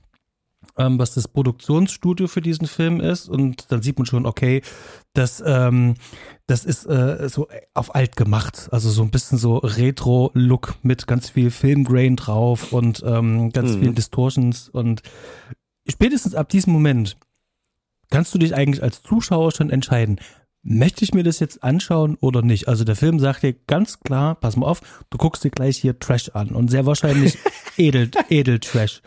[0.78, 3.30] ähm, was das Produktionsstudio für diesen Film ist.
[3.30, 4.62] Und dann sieht man schon, okay,
[5.14, 5.96] das, ähm,
[6.48, 8.70] das ist äh, so auf alt gemacht.
[8.72, 13.80] Also so ein bisschen so Retro-Look mit ganz viel Filmgrain drauf und ähm, ganz mhm.
[13.80, 14.70] vielen Distortions.
[14.70, 15.02] Und
[15.88, 17.18] spätestens ab diesem Moment
[18.10, 20.20] kannst du dich eigentlich als Zuschauer schon entscheiden,
[20.64, 22.68] möchte ich mir das jetzt anschauen oder nicht?
[22.68, 26.00] Also der Film sagt dir ganz klar, pass mal auf, du guckst dir gleich hier
[26.00, 27.38] Trash an und sehr wahrscheinlich
[27.78, 29.02] edel, edel Trash.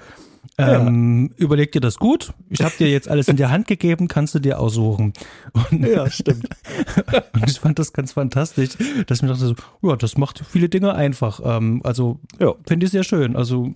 [0.59, 1.45] Ähm, ja.
[1.45, 2.33] Überleg dir das gut.
[2.49, 5.13] Ich habe dir jetzt alles in die Hand gegeben, kannst du dir aussuchen.
[5.53, 6.49] Und, ja, stimmt.
[7.35, 8.71] und ich fand das ganz fantastisch,
[9.07, 11.41] dass ich mir dachte, so, ja, das macht viele Dinge einfach.
[11.45, 12.55] Ähm, also ja.
[12.67, 13.37] finde ich sehr schön.
[13.37, 13.75] Also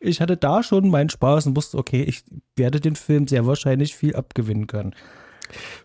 [0.00, 2.24] ich hatte da schon meinen Spaß und wusste, okay, ich
[2.56, 4.94] werde den Film sehr wahrscheinlich viel abgewinnen können.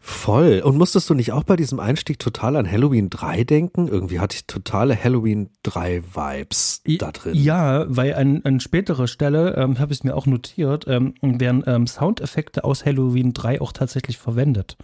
[0.01, 0.61] Voll.
[0.63, 3.87] Und musstest du nicht auch bei diesem Einstieg total an Halloween 3 denken?
[3.87, 7.35] Irgendwie hatte ich totale Halloween 3 Vibes da drin.
[7.35, 11.63] Ja, weil an, an späterer Stelle, ähm, habe ich es mir auch notiert, ähm, werden
[11.67, 14.77] ähm, Soundeffekte aus Halloween 3 auch tatsächlich verwendet.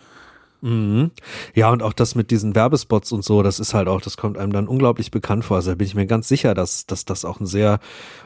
[0.62, 1.12] Mhm.
[1.54, 4.38] Ja, und auch das mit diesen Werbespots und so, das ist halt auch, das kommt
[4.38, 5.58] einem dann unglaublich bekannt vor.
[5.58, 7.80] Also da bin ich mir ganz sicher, dass, dass das auch ein sehr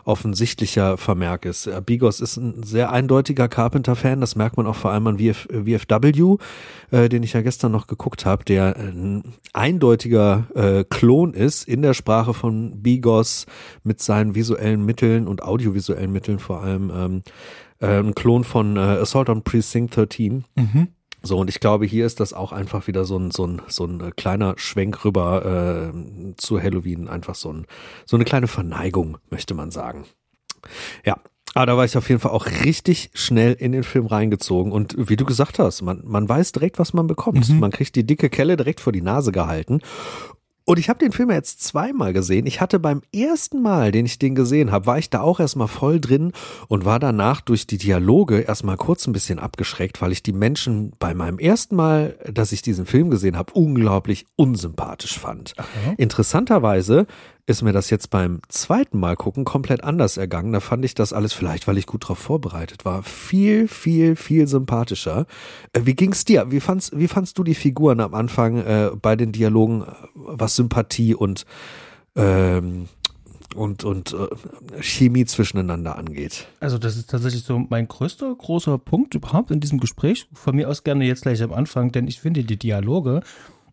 [0.05, 1.67] offensichtlicher Vermerk ist.
[1.67, 5.47] Äh, Bigos ist ein sehr eindeutiger Carpenter-Fan, das merkt man auch vor allem an VF,
[5.51, 6.37] VFW,
[6.91, 11.81] äh, den ich ja gestern noch geguckt habe, der ein eindeutiger äh, Klon ist in
[11.81, 13.45] der Sprache von Bigos
[13.83, 16.91] mit seinen visuellen Mitteln und audiovisuellen Mitteln vor allem.
[16.93, 17.23] Ähm,
[17.81, 20.45] äh, ein Klon von äh, Assault on Precinct 13.
[20.55, 20.87] Mhm.
[21.21, 23.85] So, und ich glaube, hier ist das auch einfach wieder so ein, so ein, so
[23.85, 27.07] ein äh, kleiner Schwenk rüber äh, zu Halloween.
[27.07, 27.65] Einfach so, ein,
[28.05, 30.05] so eine kleine Verneigung, möchte man sagen.
[31.05, 31.17] Ja,
[31.53, 34.71] aber da war ich auf jeden Fall auch richtig schnell in den Film reingezogen.
[34.71, 37.49] Und wie du gesagt hast, man, man weiß direkt, was man bekommt.
[37.49, 37.59] Mhm.
[37.59, 39.81] Man kriegt die dicke Kelle direkt vor die Nase gehalten.
[40.69, 42.45] Und ich habe den Film jetzt zweimal gesehen.
[42.45, 45.67] Ich hatte beim ersten Mal, den ich den gesehen habe, war ich da auch erstmal
[45.67, 46.31] voll drin
[46.67, 50.93] und war danach durch die Dialoge erstmal kurz ein bisschen abgeschreckt, weil ich die Menschen
[50.99, 55.53] bei meinem ersten Mal, dass ich diesen Film gesehen habe, unglaublich unsympathisch fand.
[55.57, 55.95] Aha.
[55.97, 57.07] Interessanterweise
[57.49, 60.53] ist mir das jetzt beim zweiten Mal gucken komplett anders ergangen.
[60.53, 64.47] Da fand ich das alles vielleicht, weil ich gut darauf vorbereitet war, viel, viel, viel
[64.47, 65.25] sympathischer.
[65.73, 66.51] Äh, wie ging's dir?
[66.51, 69.83] Wie fandst, wie fandst du die Figuren am Anfang äh, bei den Dialogen,
[70.13, 71.47] was Sympathie und
[72.15, 72.87] ähm,
[73.55, 76.45] und, und äh, Chemie zwischeneinander angeht.
[76.59, 80.27] Also das ist tatsächlich so mein größter großer Punkt überhaupt in diesem Gespräch.
[80.33, 83.21] Von mir aus gerne jetzt gleich am Anfang, denn ich finde die Dialoge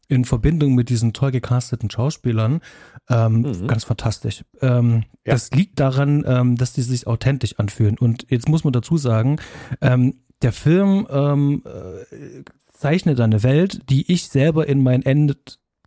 [0.08, 2.60] in Verbindung mit diesen toll gecasteten Schauspielern
[3.08, 3.66] ähm, mhm.
[3.66, 4.44] ganz fantastisch.
[4.60, 5.32] Ähm, ja.
[5.34, 7.98] Das liegt daran, ähm, dass die sich authentisch anfühlen.
[7.98, 9.36] Und jetzt muss man dazu sagen,
[9.80, 15.36] ähm, der Film ähm, äh, zeichnet eine Welt, die ich selber in mein Ende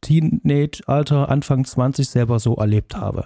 [0.02, 3.26] Teenage-Alter, Anfang 20 selber so erlebt habe.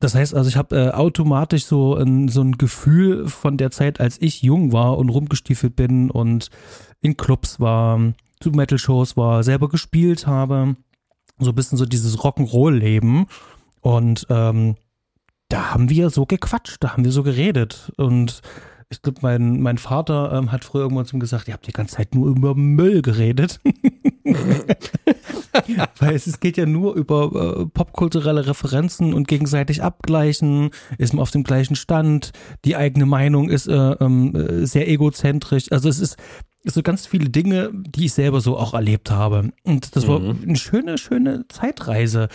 [0.00, 4.00] Das heißt also, ich habe äh, automatisch so ein, so ein Gefühl von der Zeit,
[4.00, 6.50] als ich jung war und rumgestiefelt bin und
[7.00, 8.12] in Clubs war,
[8.50, 10.76] Metal-Shows war, selber gespielt habe.
[11.38, 13.26] So ein bisschen so dieses Rock'n'Roll-Leben.
[13.80, 14.76] Und ähm,
[15.48, 17.92] da haben wir so gequatscht, da haben wir so geredet.
[17.96, 18.42] Und
[18.92, 21.72] ich glaube, mein, mein Vater ähm, hat früher irgendwann zu ihm gesagt, ihr habt die
[21.72, 23.60] ganze Zeit nur über Müll geredet.
[25.98, 31.22] Weil es, es, geht ja nur über äh, popkulturelle Referenzen und gegenseitig abgleichen, ist man
[31.22, 32.32] auf dem gleichen Stand,
[32.64, 35.72] die eigene Meinung ist äh, ähm, äh, sehr egozentrisch.
[35.72, 36.16] Also es ist,
[36.64, 39.52] so ganz viele Dinge, die ich selber so auch erlebt habe.
[39.64, 40.38] Und das war mhm.
[40.42, 42.28] eine schöne, schöne Zeitreise.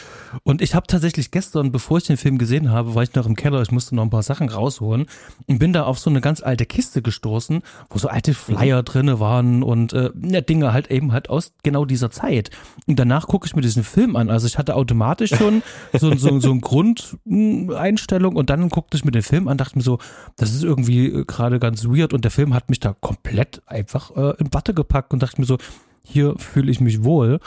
[0.44, 3.36] Und ich habe tatsächlich gestern, bevor ich den Film gesehen habe, war ich noch im
[3.36, 5.06] Keller, ich musste noch ein paar Sachen rausholen
[5.46, 8.86] und bin da auf so eine ganz alte Kiste gestoßen, wo so alte Flyer mhm.
[8.86, 12.52] drinne waren und äh, ja, Dinge halt eben halt aus genau dieser Zeit.
[12.86, 14.30] Und danach gucke ich mir diesen Film an.
[14.30, 15.64] Also ich hatte automatisch schon
[15.94, 19.84] so, so, so eine Grundeinstellung und dann guckte ich mir den Film an, dachte mir
[19.84, 20.00] so,
[20.36, 24.17] das ist irgendwie äh, gerade ganz weird und der Film hat mich da komplett einfach
[24.18, 25.58] äh, in Watte gepackt und dachte mir so,
[26.04, 27.40] hier fühle ich mich wohl.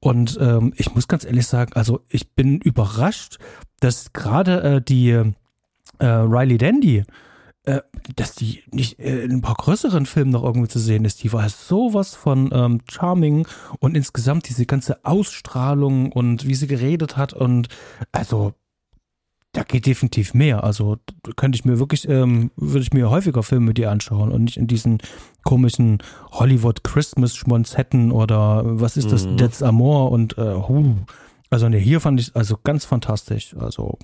[0.00, 3.38] Und ähm, ich muss ganz ehrlich sagen, also ich bin überrascht,
[3.80, 7.04] dass gerade äh, die äh, Riley Dandy,
[7.64, 7.80] äh,
[8.16, 11.22] dass die nicht äh, in ein paar größeren Filmen noch irgendwie zu sehen ist.
[11.22, 13.46] Die war sowas von ähm, charming
[13.78, 17.68] und insgesamt diese ganze Ausstrahlung und wie sie geredet hat und
[18.12, 18.54] also
[19.56, 20.64] da geht definitiv mehr.
[20.64, 20.98] Also
[21.36, 24.58] könnte ich mir wirklich, ähm, würde ich mir häufiger Filme mit dir anschauen und nicht
[24.58, 24.98] in diesen
[25.44, 29.38] komischen Hollywood Christmas Schmonzetten oder was ist das, mhm.
[29.38, 30.94] Dead's Amor und äh, huh.
[31.48, 33.56] Also ne, hier fand ich also ganz fantastisch.
[33.58, 33.98] Also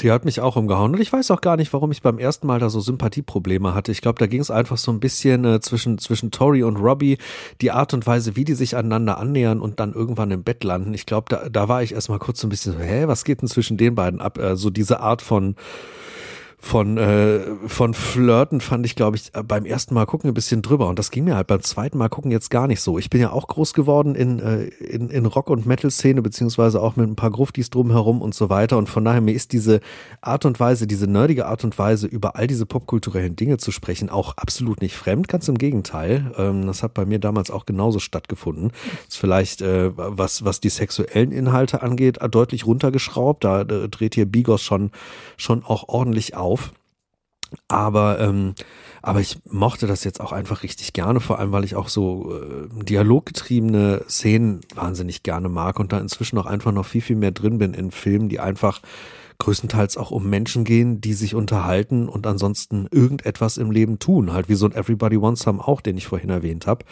[0.00, 0.94] die hat mich auch umgehauen.
[0.94, 3.92] Und ich weiß auch gar nicht, warum ich beim ersten Mal da so Sympathieprobleme hatte.
[3.92, 7.18] Ich glaube, da ging es einfach so ein bisschen äh, zwischen, zwischen Tori und Robbie,
[7.60, 10.94] die Art und Weise, wie die sich aneinander annähern und dann irgendwann im Bett landen.
[10.94, 13.42] Ich glaube, da, da war ich erstmal kurz so ein bisschen so, hä, was geht
[13.42, 14.38] denn zwischen den beiden ab?
[14.38, 15.56] Äh, so diese Art von
[16.60, 20.88] von, äh, von Flirten fand ich, glaube ich, beim ersten Mal gucken ein bisschen drüber.
[20.88, 22.98] Und das ging mir halt beim zweiten Mal gucken jetzt gar nicht so.
[22.98, 26.96] Ich bin ja auch groß geworden in, äh, in, in Rock- und Metal-Szene, beziehungsweise auch
[26.96, 28.76] mit ein paar Gruftis drumherum und so weiter.
[28.76, 29.80] Und von daher, mir ist diese
[30.20, 34.10] Art und Weise, diese nerdige Art und Weise, über all diese popkulturellen Dinge zu sprechen,
[34.10, 35.28] auch absolut nicht fremd.
[35.28, 36.32] Ganz im Gegenteil.
[36.36, 38.72] Ähm, das hat bei mir damals auch genauso stattgefunden.
[39.06, 43.44] Ist vielleicht, äh, was, was die sexuellen Inhalte angeht, deutlich runtergeschraubt.
[43.44, 44.90] Da äh, dreht hier Bigos schon,
[45.36, 46.72] schon auch ordentlich auf auf.
[47.66, 48.54] Aber, ähm,
[49.00, 52.34] aber ich mochte das jetzt auch einfach richtig gerne, vor allem weil ich auch so
[52.34, 57.30] äh, dialoggetriebene Szenen wahnsinnig gerne mag und da inzwischen auch einfach noch viel, viel mehr
[57.30, 58.82] drin bin in Filmen, die einfach
[59.38, 64.32] größtenteils auch um Menschen gehen, die sich unterhalten und ansonsten irgendetwas im Leben tun.
[64.32, 66.84] Halt wie so ein Everybody Wants Some auch, den ich vorhin erwähnt habe.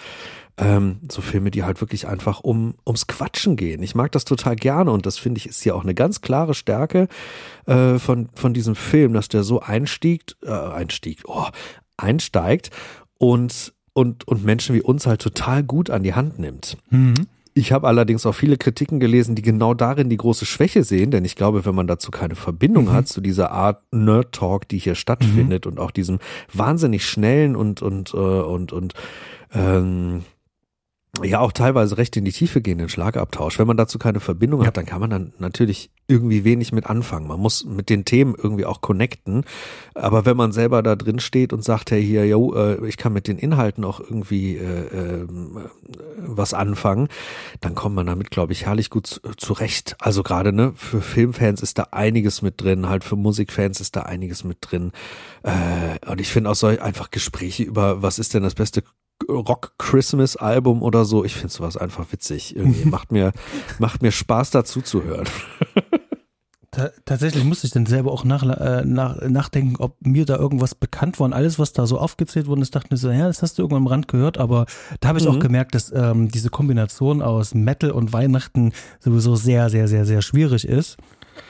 [0.58, 3.82] Ähm, so Filme, die halt wirklich einfach um ums Quatschen gehen.
[3.82, 6.54] Ich mag das total gerne und das finde ich ist ja auch eine ganz klare
[6.54, 7.08] Stärke
[7.66, 11.46] äh, von von diesem Film, dass der so einstiegt, äh, einstiegt, oh,
[11.98, 12.70] einsteigt
[13.18, 16.78] und und und Menschen wie uns halt total gut an die Hand nimmt.
[16.88, 17.14] Mhm.
[17.58, 21.24] Ich habe allerdings auch viele Kritiken gelesen, die genau darin die große Schwäche sehen, denn
[21.24, 22.92] ich glaube, wenn man dazu keine Verbindung mhm.
[22.92, 25.72] hat zu dieser Art Nerd Talk, die hier stattfindet mhm.
[25.72, 26.18] und auch diesem
[26.52, 28.92] wahnsinnig schnellen und und äh, und und
[29.54, 30.24] ähm,
[31.22, 33.58] ja auch teilweise recht in die Tiefe gehenden Schlagabtausch.
[33.58, 34.66] Wenn man dazu keine Verbindung ja.
[34.66, 37.26] hat, dann kann man dann natürlich irgendwie wenig mit anfangen.
[37.26, 39.44] Man muss mit den Themen irgendwie auch connecten.
[39.94, 43.12] Aber wenn man selber da drin steht und sagt, hey hier, yo, äh, ich kann
[43.12, 45.26] mit den Inhalten auch irgendwie äh, äh,
[46.18, 47.08] was anfangen,
[47.60, 49.96] dann kommt man damit, glaube ich, herrlich gut zurecht.
[49.98, 54.02] Also gerade ne, für Filmfans ist da einiges mit drin, halt für Musikfans ist da
[54.02, 54.92] einiges mit drin.
[55.42, 58.82] Äh, und ich finde auch so einfach Gespräche über, was ist denn das beste
[59.28, 61.24] Rock-Christmas-Album oder so.
[61.24, 62.56] Ich finde sowas einfach witzig.
[62.56, 63.32] Irgendwie macht mir,
[63.78, 65.26] macht mir Spaß dazu zu hören.
[67.04, 71.18] tatsächlich musste ich dann selber auch nach, äh, nach, nachdenken, ob mir da irgendwas bekannt
[71.18, 73.58] war und alles, was da so aufgezählt wurde, ich dachte mir so, ja, das hast
[73.58, 74.66] du irgendwann am Rand gehört, aber
[75.00, 75.32] da habe ich mhm.
[75.32, 80.22] auch gemerkt, dass ähm, diese Kombination aus Metal und Weihnachten sowieso sehr, sehr, sehr, sehr
[80.22, 80.96] schwierig ist.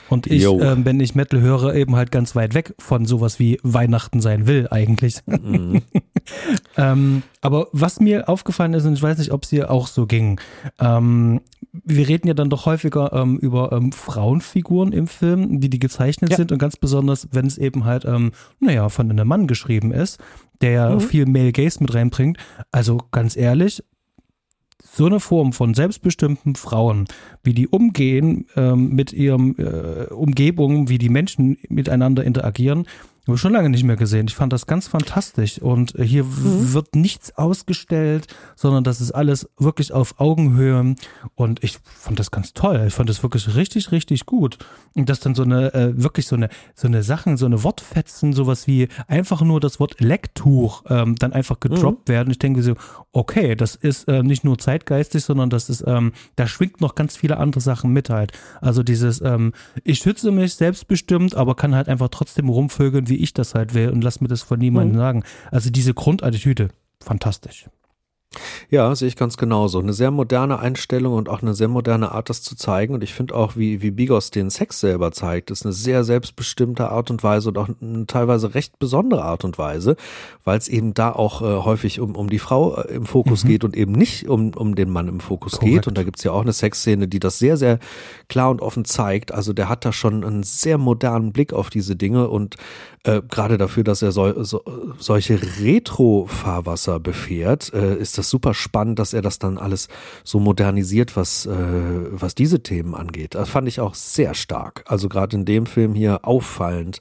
[0.09, 3.59] Und ich, ähm, wenn ich Metal höre, eben halt ganz weit weg von sowas wie
[3.63, 5.21] Weihnachten sein will, eigentlich.
[5.27, 5.83] Mhm.
[6.77, 10.07] ähm, aber was mir aufgefallen ist, und ich weiß nicht, ob es dir auch so
[10.07, 10.41] ging,
[10.79, 11.41] ähm,
[11.85, 16.31] wir reden ja dann doch häufiger ähm, über ähm, Frauenfiguren im Film, wie die gezeichnet
[16.31, 16.37] ja.
[16.37, 20.19] sind und ganz besonders, wenn es eben halt, ähm, naja, von einem Mann geschrieben ist,
[20.61, 21.01] der ja mhm.
[21.01, 22.39] viel Male Gaze mit reinbringt.
[22.73, 23.83] Also ganz ehrlich,
[24.83, 27.07] so eine Form von selbstbestimmten Frauen,
[27.43, 32.87] wie die umgehen ähm, mit ihrem äh, Umgebung, wie die Menschen miteinander interagieren,
[33.27, 34.27] habe schon lange nicht mehr gesehen.
[34.29, 35.59] Ich fand das ganz fantastisch.
[35.59, 36.73] Und äh, hier mhm.
[36.73, 40.95] wird nichts ausgestellt, sondern das ist alles wirklich auf Augenhöhe.
[41.35, 42.85] Und ich fand das ganz toll.
[42.87, 44.59] Ich fand das wirklich richtig, richtig gut.
[44.95, 48.33] Und dass dann so eine, äh, wirklich so eine, so eine Sachen, so eine Wortfetzen,
[48.33, 52.13] sowas wie einfach nur das Wort Lecktuch ähm, dann einfach gedroppt mhm.
[52.13, 52.31] werden.
[52.31, 52.75] Ich denke so,
[53.13, 57.17] okay, das ist äh, nicht nur zeitgeistig, sondern das ist, ähm, da schwingt noch ganz
[57.17, 58.33] viele andere Sachen mit halt.
[58.61, 59.53] Also dieses, ähm,
[59.85, 63.73] ich schütze mich selbstbestimmt, aber kann halt einfach trotzdem rumvögeln, wie wie ich das halt
[63.73, 65.01] will und lass mir das von niemandem mhm.
[65.01, 65.25] sagen.
[65.51, 66.69] Also diese Grundattitüde,
[67.03, 67.67] fantastisch.
[68.69, 69.79] Ja, sehe ich ganz genauso.
[69.79, 72.95] Eine sehr moderne Einstellung und auch eine sehr moderne Art, das zu zeigen.
[72.95, 76.91] Und ich finde auch, wie, wie Bigos den Sex selber zeigt, ist eine sehr selbstbestimmte
[76.91, 79.97] Art und Weise und auch eine teilweise recht besondere Art und Weise,
[80.45, 83.49] weil es eben da auch äh, häufig um, um die Frau äh, im Fokus mhm.
[83.49, 85.73] geht und eben nicht um, um den Mann im Fokus Korrekt.
[85.73, 85.87] geht.
[85.87, 87.79] Und da gibt's ja auch eine Sexszene, die das sehr, sehr
[88.29, 89.33] klar und offen zeigt.
[89.33, 92.57] Also der hat da schon einen sehr modernen Blick auf diese Dinge und
[93.07, 94.63] äh, gerade dafür, dass er so, so,
[94.99, 99.89] solche Retro-Fahrwasser befährt, äh, ist das super spannend, dass er das dann alles
[100.25, 103.37] so modernisiert, was, äh, was diese Themen angeht.
[103.37, 104.85] Das fand ich auch sehr stark.
[104.87, 106.99] Also gerade in dem Film hier auffallend.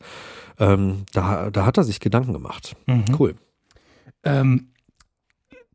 [0.60, 2.76] Ähm, da, da hat er sich Gedanken gemacht.
[2.86, 3.06] Mhm.
[3.18, 3.36] Cool.
[4.24, 4.70] Ähm,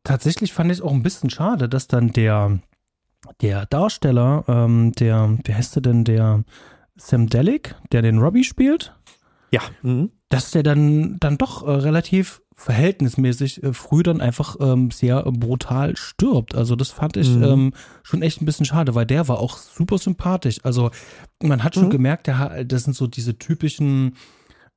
[0.03, 2.59] tatsächlich fand ich es auch ein bisschen schade, dass dann der,
[3.41, 6.45] der Darsteller, ähm, der, wie heißt der denn, der
[6.95, 8.95] Sam Delic, der den Robbie spielt,
[9.51, 9.61] ja.
[9.81, 10.11] Mhm.
[10.31, 15.97] Dass der dann, dann doch äh, relativ verhältnismäßig äh, früh dann einfach ähm, sehr brutal
[15.97, 16.55] stirbt.
[16.55, 17.43] Also das fand ich mhm.
[17.43, 20.59] ähm, schon echt ein bisschen schade, weil der war auch super sympathisch.
[20.63, 20.91] Also
[21.41, 21.91] man hat schon mhm.
[21.91, 24.15] gemerkt, der, das sind so diese typischen,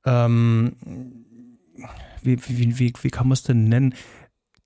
[0.05, 0.75] ähm,
[2.21, 3.93] wie, wie, wie, wie kann man es denn nennen?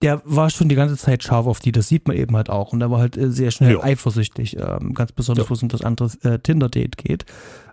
[0.02, 2.72] Der war schon die ganze Zeit scharf auf die, das sieht man eben halt auch.
[2.72, 3.84] Und er war halt äh, sehr schnell ja.
[3.84, 5.50] eifersüchtig, ähm, ganz besonders, ja.
[5.50, 7.26] wo es um das andere äh, Tinder-Date geht.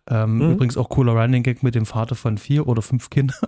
[0.08, 0.52] Ähm, mhm.
[0.52, 3.38] Übrigens auch cooler Running Gag mit dem Vater von vier oder fünf Kindern.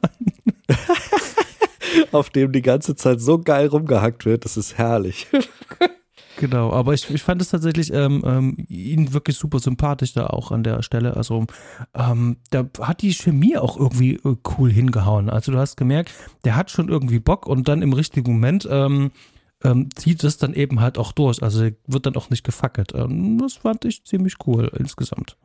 [2.13, 5.27] Auf dem die ganze Zeit so geil rumgehackt wird, das ist herrlich.
[6.39, 10.53] Genau, aber ich, ich fand es tatsächlich ähm, ähm, ihn wirklich super sympathisch da auch
[10.53, 11.17] an der Stelle.
[11.17, 11.47] Also
[11.95, 15.31] ähm, da hat die Chemie auch irgendwie äh, cool hingehauen.
[15.31, 16.13] Also du hast gemerkt,
[16.45, 19.11] der hat schon irgendwie Bock und dann im richtigen Moment ähm,
[19.65, 21.43] ähm, zieht es dann eben halt auch durch.
[21.43, 22.93] Also wird dann auch nicht gefackelt.
[22.95, 25.37] Ähm, das fand ich ziemlich cool insgesamt.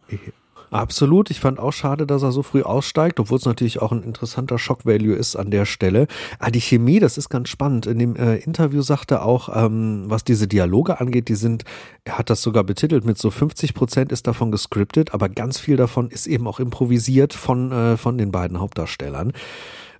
[0.74, 1.30] Absolut.
[1.30, 4.58] Ich fand auch schade, dass er so früh aussteigt, obwohl es natürlich auch ein interessanter
[4.58, 6.08] Shock-Value ist an der Stelle.
[6.40, 7.86] Ah, die Chemie, das ist ganz spannend.
[7.86, 11.64] In dem äh, Interview sagte er auch, ähm, was diese Dialoge angeht, die sind,
[12.06, 15.78] er hat das sogar betitelt mit so 50 Prozent ist davon gescriptet, aber ganz viel
[15.78, 19.34] davon ist eben auch improvisiert von, äh, von den beiden Hauptdarstellern.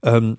[0.04, 0.38] Ähm,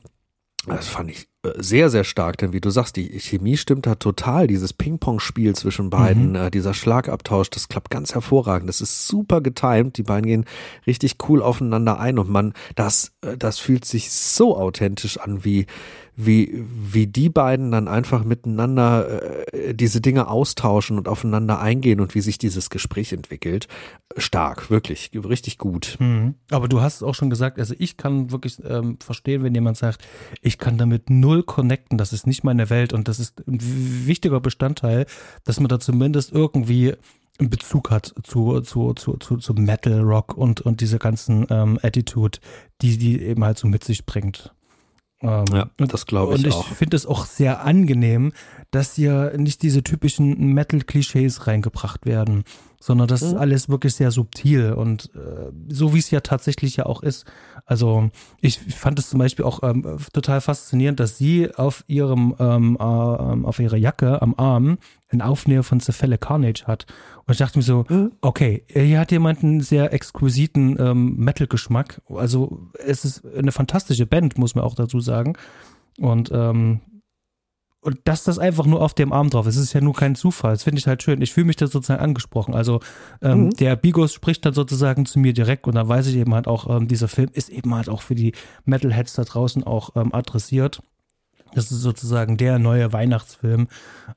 [0.67, 4.47] das fand ich sehr, sehr stark, denn wie du sagst, die Chemie stimmt da total.
[4.47, 6.37] Dieses Ping-Pong-Spiel zwischen beiden, mhm.
[6.37, 8.69] äh, dieser Schlagabtausch, das klappt ganz hervorragend.
[8.69, 9.97] Das ist super getimed.
[9.99, 10.45] Die beiden gehen
[10.87, 15.67] richtig cool aufeinander ein und man, das, äh, das fühlt sich so authentisch an, wie,
[16.17, 22.15] wie, wie die beiden dann einfach miteinander äh, diese Dinge austauschen und aufeinander eingehen und
[22.15, 23.69] wie sich dieses Gespräch entwickelt.
[24.17, 25.97] Stark, wirklich, richtig gut.
[25.99, 26.35] Mhm.
[26.51, 30.07] Aber du hast auch schon gesagt, also ich kann wirklich ähm, verstehen, wenn jemand sagt,
[30.41, 33.59] ich kann damit null connecten, das ist nicht meine Welt und das ist ein
[34.07, 35.07] wichtiger Bestandteil,
[35.45, 36.95] dass man da zumindest irgendwie
[37.39, 41.79] einen Bezug hat zu, zu, zu, zu, zu Metal, Rock und, und diese ganzen ähm,
[41.83, 42.39] Attitude,
[42.81, 44.55] die die eben halt so mit sich bringt.
[45.25, 46.67] Ähm, ja, das glaube ich auch.
[46.67, 48.33] Und ich finde es auch sehr angenehm,
[48.71, 52.45] dass hier nicht diese typischen Metal-Klischees reingebracht werden,
[52.79, 53.29] sondern das mhm.
[53.29, 57.25] ist alles wirklich sehr subtil und äh, so wie es ja tatsächlich ja auch ist.
[57.65, 58.11] Also
[58.43, 62.83] ich fand es zum Beispiel auch ähm, total faszinierend, dass sie auf ihrem ähm, äh,
[62.83, 64.77] auf ihrer Jacke am Arm
[65.15, 66.87] einen Aufnäher von Cephale Carnage hat.
[67.27, 68.13] Und ich dachte mir so, mhm.
[68.21, 72.03] okay, hier hat jemand einen sehr exquisiten ähm, Metal-Geschmack.
[72.09, 75.35] Also es ist eine fantastische Band, muss man auch dazu sagen.
[75.99, 76.81] Und ähm,
[77.85, 80.53] und dass das einfach nur auf dem Arm drauf ist, ist ja nur kein Zufall.
[80.53, 81.21] Das finde ich halt schön.
[81.21, 82.55] Ich fühle mich da sozusagen angesprochen.
[82.55, 82.81] Also
[83.21, 83.51] ähm, mhm.
[83.51, 86.75] der Bigos spricht dann sozusagen zu mir direkt und da weiß ich eben halt auch,
[86.75, 88.33] ähm, dieser Film ist eben halt auch für die
[88.65, 90.81] Metalheads da draußen auch ähm, adressiert.
[91.55, 93.69] Das ist sozusagen der neue Weihnachtsfilm,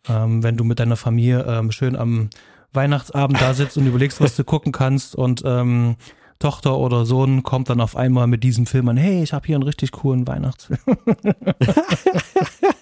[0.10, 2.30] ähm, wenn du mit deiner Familie ähm, schön am
[2.74, 5.96] Weihnachtsabend da sitzt und überlegst, was du gucken kannst und ähm,
[6.40, 9.56] Tochter oder Sohn kommt dann auf einmal mit diesem Film an, hey, ich habe hier
[9.56, 10.80] einen richtig coolen Weihnachtsfilm.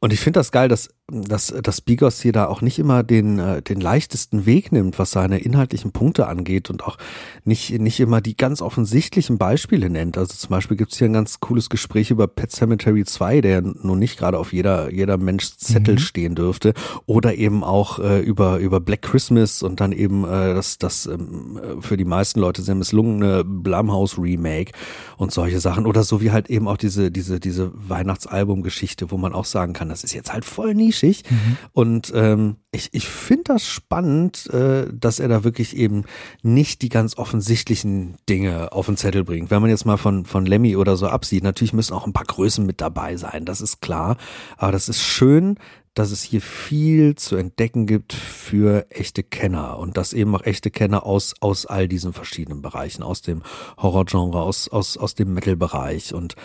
[0.00, 3.40] Und ich finde das geil, dass, dass, dass Bigos hier da auch nicht immer den,
[3.40, 6.98] äh, den leichtesten Weg nimmt, was seine inhaltlichen Punkte angeht und auch
[7.44, 10.16] nicht, nicht immer die ganz offensichtlichen Beispiele nennt.
[10.16, 13.62] Also zum Beispiel gibt es hier ein ganz cooles Gespräch über Pet Cemetery 2, der
[13.62, 15.98] nun nicht gerade auf jeder, jeder Mensch Zettel mhm.
[15.98, 16.74] stehen dürfte.
[17.06, 21.58] Oder eben auch äh, über, über Black Christmas und dann eben äh, das, das ähm,
[21.80, 24.70] für die meisten Leute sehr misslungene Blumhouse Remake
[25.16, 25.86] und solche Sachen.
[25.86, 29.87] Oder so wie halt eben auch diese, diese, diese Weihnachtsalbum-Geschichte, wo man auch sagen kann,
[29.88, 31.24] das ist jetzt halt voll nischig.
[31.28, 31.56] Mhm.
[31.72, 36.04] Und ähm, ich, ich finde das spannend, äh, dass er da wirklich eben
[36.42, 39.50] nicht die ganz offensichtlichen Dinge auf den Zettel bringt.
[39.50, 42.26] Wenn man jetzt mal von, von Lemmy oder so absieht, natürlich müssen auch ein paar
[42.26, 44.16] Größen mit dabei sein, das ist klar.
[44.56, 45.56] Aber das ist schön,
[45.98, 50.70] dass es hier viel zu entdecken gibt für echte Kenner und dass eben auch echte
[50.70, 53.42] Kenner aus, aus all diesen verschiedenen Bereichen, aus dem
[53.78, 56.36] Horrorgenre, aus, aus, aus dem Metal-Bereich und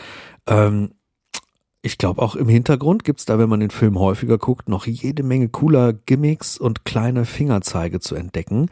[0.47, 0.95] ähm,
[1.85, 5.21] ich glaube, auch im Hintergrund gibt's da, wenn man den Film häufiger guckt, noch jede
[5.21, 8.69] Menge cooler Gimmicks und kleine Fingerzeige zu entdecken.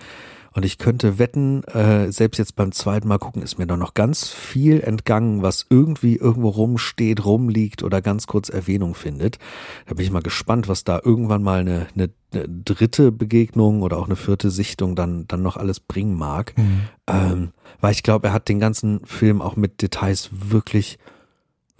[0.53, 3.93] Und ich könnte wetten, äh, selbst jetzt beim zweiten Mal gucken, ist mir da noch
[3.93, 9.39] ganz viel entgangen, was irgendwie irgendwo rumsteht, rumliegt oder ganz kurz Erwähnung findet.
[9.87, 13.97] Da bin ich mal gespannt, was da irgendwann mal eine, eine, eine dritte Begegnung oder
[13.97, 16.53] auch eine vierte Sichtung dann, dann noch alles bringen mag.
[16.57, 16.81] Mhm.
[17.07, 20.97] Ähm, weil ich glaube, er hat den ganzen Film auch mit Details wirklich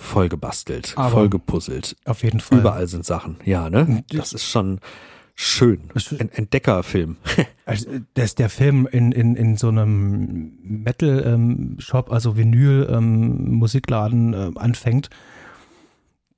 [0.02, 1.96] voll gebastelt, Aber voll gepuzzelt.
[2.06, 2.60] Auf jeden Fall.
[2.60, 4.04] Überall sind Sachen, ja, ne?
[4.10, 4.80] Das ist schon
[5.36, 5.90] schön.
[6.20, 7.18] Ein Entdeckerfilm.
[7.64, 14.60] Also, dass der Film in, in, in so einem Metal-Shop, ähm, also Vinyl-Musikladen ähm, äh,
[14.60, 15.10] anfängt,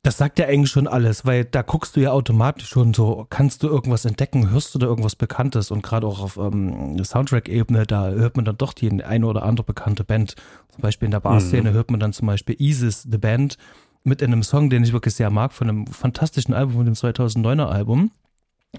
[0.04, 3.64] das sagt ja eigentlich schon alles, weil da guckst du ja automatisch schon so, kannst
[3.64, 8.10] du irgendwas entdecken, hörst du da irgendwas Bekanntes und gerade auch auf ähm, Soundtrack-Ebene, da
[8.10, 10.36] hört man dann doch die eine oder andere bekannte Band.
[10.70, 11.74] Zum Beispiel in der Bar-Szene mhm.
[11.74, 13.58] hört man dann zum Beispiel Isis, The Band,
[14.04, 17.68] mit einem Song, den ich wirklich sehr mag, von einem fantastischen Album, von dem 2009er
[17.68, 18.12] Album.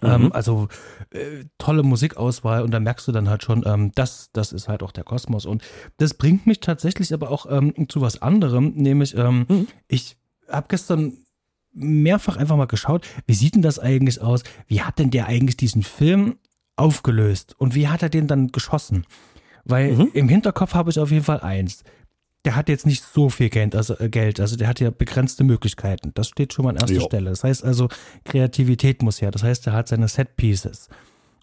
[0.03, 0.27] Ähm, mhm.
[0.27, 0.68] Ähm, also
[1.11, 4.83] äh, tolle Musikauswahl und da merkst du dann halt schon, ähm, das, das ist halt
[4.83, 5.47] auch der Kosmos.
[5.47, 5.62] Und
[5.97, 9.68] das bringt mich tatsächlich aber auch ähm, zu was anderem, nämlich ähm, mhm.
[9.89, 10.18] ich
[10.51, 11.15] habe gestern
[11.73, 14.43] mehrfach einfach mal geschaut, wie sieht denn das eigentlich aus?
[14.67, 16.37] Wie hat denn der eigentlich diesen Film
[16.77, 19.07] aufgelöst und wie hat er den dann geschossen?
[19.65, 20.11] Weil mhm.
[20.13, 21.83] im Hinterkopf habe ich auf jeden Fall eins.
[22.45, 25.45] der hat jetzt nicht so viel Geld, also, äh, Geld, also der hat ja begrenzte
[25.45, 26.13] Möglichkeiten.
[26.15, 27.01] Das steht schon mal an erster jo.
[27.01, 27.31] Stelle.
[27.31, 27.89] Das heißt also,
[28.25, 29.31] Kreativität muss her.
[29.31, 30.89] Das heißt, er hat seine Set Pieces.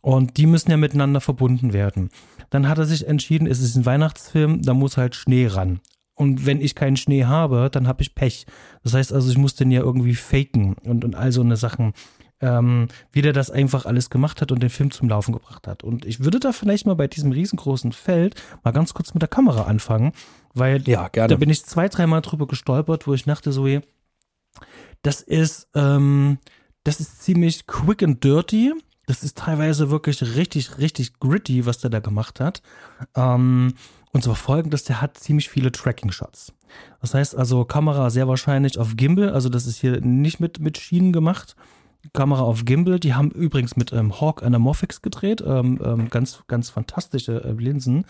[0.02, 2.10] Und die müssen ja miteinander verbunden werden.
[2.50, 5.80] Dann hat er sich entschieden, es ist ein Weihnachtsfilm, da muss halt Schnee ran.
[6.22, 8.46] Und wenn ich keinen Schnee habe, dann habe ich Pech.
[8.84, 11.94] Das heißt also, ich muss den ja irgendwie faken und, und all so eine Sachen
[12.42, 15.84] ähm, wie der das einfach alles gemacht hat und den Film zum Laufen gebracht hat.
[15.84, 19.30] Und ich würde da vielleicht mal bei diesem riesengroßen Feld mal ganz kurz mit der
[19.30, 20.12] Kamera anfangen,
[20.54, 23.68] weil ja, da bin ich zwei, dreimal drüber gestolpert, wo ich dachte so,
[25.02, 26.38] das ist, ähm,
[26.84, 28.74] das ist ziemlich quick and dirty.
[29.08, 32.62] Das ist teilweise wirklich richtig, richtig gritty, was der da gemacht hat.
[33.16, 33.74] Ähm,
[34.14, 36.54] und zwar folgendes, der hat ziemlich viele Tracking-Shots.
[37.02, 40.78] Das heißt also Kamera sehr wahrscheinlich auf Gimbal, also das ist hier nicht mit, mit
[40.78, 41.56] Schienen gemacht,
[42.14, 43.00] Kamera auf Gimbal.
[43.00, 45.44] Die haben übrigens mit ähm, Hawk Anamorphics gedreht.
[45.46, 48.06] Ähm, ähm, ganz, ganz fantastische äh, Linsen.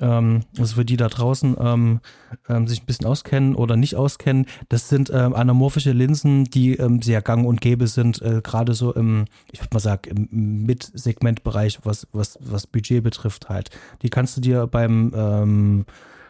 [0.00, 2.00] Ähm, also für die da draußen ähm,
[2.48, 7.02] ähm, sich ein bisschen auskennen oder nicht auskennen, das sind ähm, anamorphische Linsen, die ähm,
[7.02, 11.80] sehr gang und gäbe sind, äh, gerade so im, ich würde mal sagen, im Mid-Segment-Bereich,
[11.84, 13.70] was, was, was Budget betrifft halt.
[14.02, 15.86] Die kannst du dir beim ähm,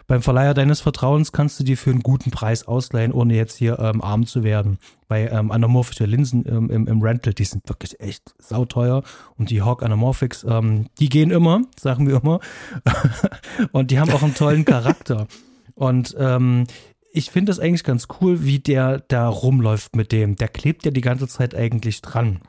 [0.08, 3.78] beim Verleiher deines Vertrauens kannst du dir für einen guten Preis ausleihen, ohne jetzt hier
[3.78, 4.78] ähm, arm zu werden.
[5.06, 9.02] Bei ähm, anamorphische Linsen ähm, im, im Rental, die sind wirklich echt sauteuer.
[9.36, 12.40] Und die Hawk Anamorphics, ähm, die gehen immer, sagen wir immer.
[13.72, 15.26] und die haben auch einen tollen Charakter.
[15.74, 16.66] Und ähm,
[17.12, 20.36] ich finde das eigentlich ganz cool, wie der da rumläuft mit dem.
[20.36, 22.40] Der klebt ja die ganze Zeit eigentlich dran.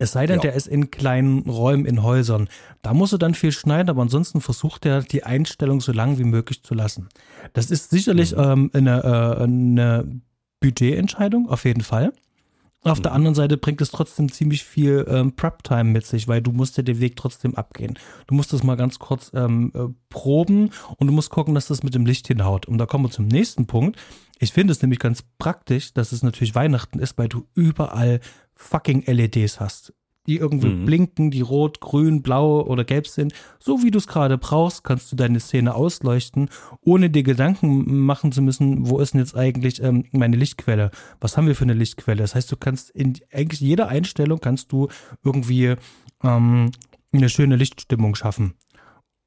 [0.00, 0.42] Es sei denn, ja.
[0.42, 2.48] der ist in kleinen Räumen in Häusern.
[2.80, 6.24] Da muss er dann viel schneiden, aber ansonsten versucht er, die Einstellung so lang wie
[6.24, 7.10] möglich zu lassen.
[7.52, 8.42] Das ist sicherlich mhm.
[8.42, 10.20] ähm, eine, äh, eine
[10.60, 12.14] Budgetentscheidung, auf jeden Fall.
[12.82, 13.02] Auf mhm.
[13.02, 16.78] der anderen Seite bringt es trotzdem ziemlich viel ähm, Prep-Time mit sich, weil du musst
[16.78, 17.98] dir den Weg trotzdem abgehen.
[18.26, 21.82] Du musst das mal ganz kurz ähm, äh, proben und du musst gucken, dass das
[21.82, 22.64] mit dem Licht hinhaut.
[22.64, 24.00] Und da kommen wir zum nächsten Punkt.
[24.38, 28.20] Ich finde es nämlich ganz praktisch, dass es natürlich Weihnachten ist, weil du überall
[28.60, 29.94] fucking LEDs hast,
[30.26, 30.84] die irgendwie mhm.
[30.84, 33.32] blinken, die rot, grün, blau oder gelb sind.
[33.58, 36.50] So wie du es gerade brauchst, kannst du deine Szene ausleuchten,
[36.82, 40.90] ohne dir Gedanken machen zu müssen, wo ist denn jetzt eigentlich ähm, meine Lichtquelle?
[41.20, 42.18] Was haben wir für eine Lichtquelle?
[42.18, 44.88] Das heißt, du kannst in eigentlich jeder Einstellung kannst du
[45.24, 45.74] irgendwie
[46.22, 46.70] ähm,
[47.12, 48.54] eine schöne Lichtstimmung schaffen.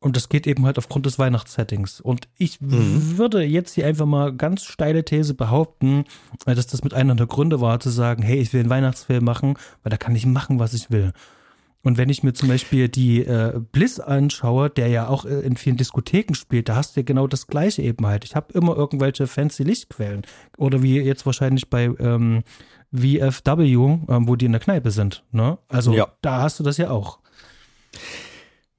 [0.03, 2.01] Und das geht eben halt aufgrund des Weihnachtssettings.
[2.01, 3.17] Und ich mhm.
[3.17, 6.03] würde jetzt hier einfach mal ganz steile These behaupten,
[6.45, 9.23] äh, dass das mit einer der Gründe war, zu sagen, hey, ich will einen Weihnachtsfilm
[9.23, 11.13] machen, weil da kann ich machen, was ich will.
[11.83, 15.55] Und wenn ich mir zum Beispiel die äh, Bliss anschaue, der ja auch äh, in
[15.55, 18.25] vielen Diskotheken spielt, da hast du ja genau das gleiche eben halt.
[18.25, 20.23] Ich habe immer irgendwelche fancy Lichtquellen.
[20.57, 22.43] Oder wie jetzt wahrscheinlich bei ähm,
[22.91, 25.23] VFW, ähm, wo die in der Kneipe sind.
[25.31, 25.57] Ne?
[25.69, 26.09] Also ja.
[26.21, 27.19] da hast du das ja auch.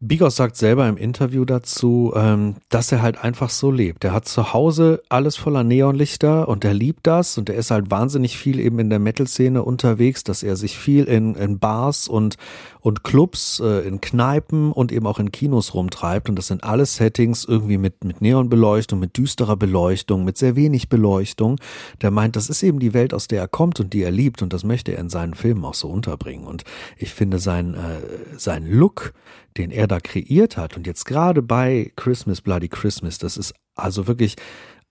[0.06, 4.04] Bigos sagt selber im Interview dazu, ähm, dass er halt einfach so lebt.
[4.04, 7.90] Er hat zu Hause alles voller Neonlichter und er liebt das und er ist halt
[7.90, 12.36] wahnsinnig viel eben in der Metal-Szene unterwegs, dass er sich viel in, in Bars und,
[12.84, 16.28] und Clubs, äh, in Kneipen und eben auch in Kinos rumtreibt.
[16.28, 20.90] Und das sind alles Settings irgendwie mit, mit Neonbeleuchtung, mit düsterer Beleuchtung, mit sehr wenig
[20.90, 21.58] Beleuchtung.
[22.02, 24.42] Der meint, das ist eben die Welt, aus der er kommt und die er liebt.
[24.42, 26.46] Und das möchte er in seinen Filmen auch so unterbringen.
[26.46, 26.64] Und
[26.98, 29.14] ich finde sein, äh, sein Look,
[29.56, 34.06] den er da kreiert hat und jetzt gerade bei Christmas Bloody Christmas, das ist also
[34.06, 34.36] wirklich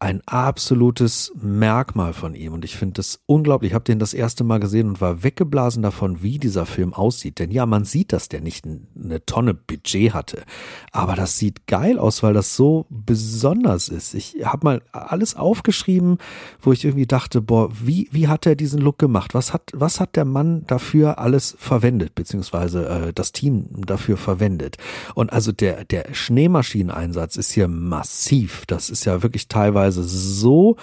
[0.04, 2.52] ein absolutes Merkmal von ihm.
[2.52, 3.72] Und ich finde das unglaublich.
[3.72, 7.40] Ich habe den das erste Mal gesehen und war weggeblasen davon, wie dieser Film aussieht.
[7.40, 10.44] Denn ja, man sieht, dass der nicht eine Tonne Budget hatte.
[10.92, 14.14] Aber das sieht geil aus, weil das so besonders ist.
[14.14, 16.18] Ich habe mal alles aufgeschrieben,
[16.60, 19.34] wo ich irgendwie dachte, boah, wie, wie hat er diesen Look gemacht?
[19.34, 24.76] Was hat, was hat der Mann dafür alles verwendet, beziehungsweise äh, das Team dafür verwendet?
[25.16, 28.66] Und also der, der Schneemaschineneinsatz ist hier massiv.
[28.68, 30.76] Das ist ja wirklich teilweise teilweise so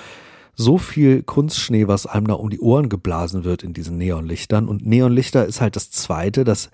[0.56, 4.68] so viel Kunstschnee, was einem da um die Ohren geblasen wird in diesen Neonlichtern.
[4.68, 6.68] Und Neonlichter ist halt das Zweite, dass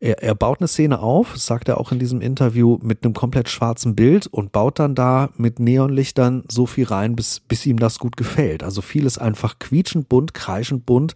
[0.00, 3.48] er, er baut eine Szene auf, sagt er auch in diesem Interview, mit einem komplett
[3.48, 7.98] schwarzen Bild und baut dann da mit Neonlichtern so viel rein, bis, bis ihm das
[7.98, 8.62] gut gefällt.
[8.62, 11.14] Also vieles einfach quietschend bunt, kreischend bunt.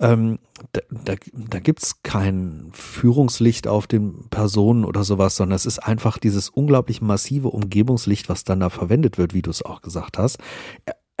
[0.00, 0.38] Ähm,
[0.72, 6.18] da, da, da gibt's kein Führungslicht auf den Personen oder sowas, sondern es ist einfach
[6.18, 10.38] dieses unglaublich massive Umgebungslicht, was dann da verwendet wird, wie du es auch gesagt hast.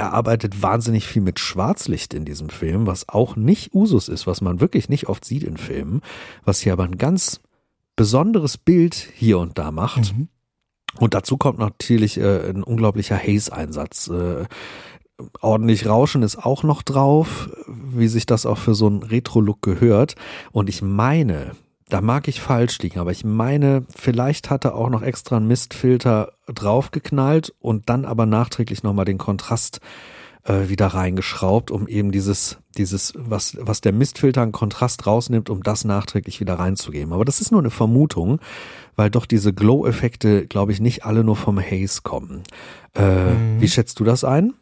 [0.02, 4.40] Er, arbeitet wahnsinnig viel mit Schwarzlicht in diesem Film, was auch nicht Usus ist, was
[4.40, 6.02] man wirklich nicht oft sieht in Filmen,
[6.44, 7.40] was hier aber ein ganz
[7.94, 10.12] besonderes Bild hier und da macht.
[10.12, 10.28] Mhm.
[10.98, 14.08] Und dazu kommt natürlich äh, ein unglaublicher Haze-Einsatz.
[14.08, 14.46] Äh,
[15.40, 20.16] ordentlich Rauschen ist auch noch drauf, wie sich das auch für so einen Retro-Look gehört.
[20.50, 21.52] Und ich meine,
[21.92, 25.46] da mag ich falsch liegen, aber ich meine, vielleicht hat er auch noch extra einen
[25.46, 29.80] Mistfilter draufgeknallt und dann aber nachträglich nochmal den Kontrast
[30.44, 35.62] äh, wieder reingeschraubt, um eben dieses, dieses, was, was der Mistfilter an Kontrast rausnimmt, um
[35.62, 37.12] das nachträglich wieder reinzugeben.
[37.12, 38.40] Aber das ist nur eine Vermutung,
[38.96, 42.42] weil doch diese Glow-Effekte, glaube ich, nicht alle nur vom Haze kommen.
[42.94, 43.60] Äh, mhm.
[43.60, 44.54] Wie schätzt du das ein?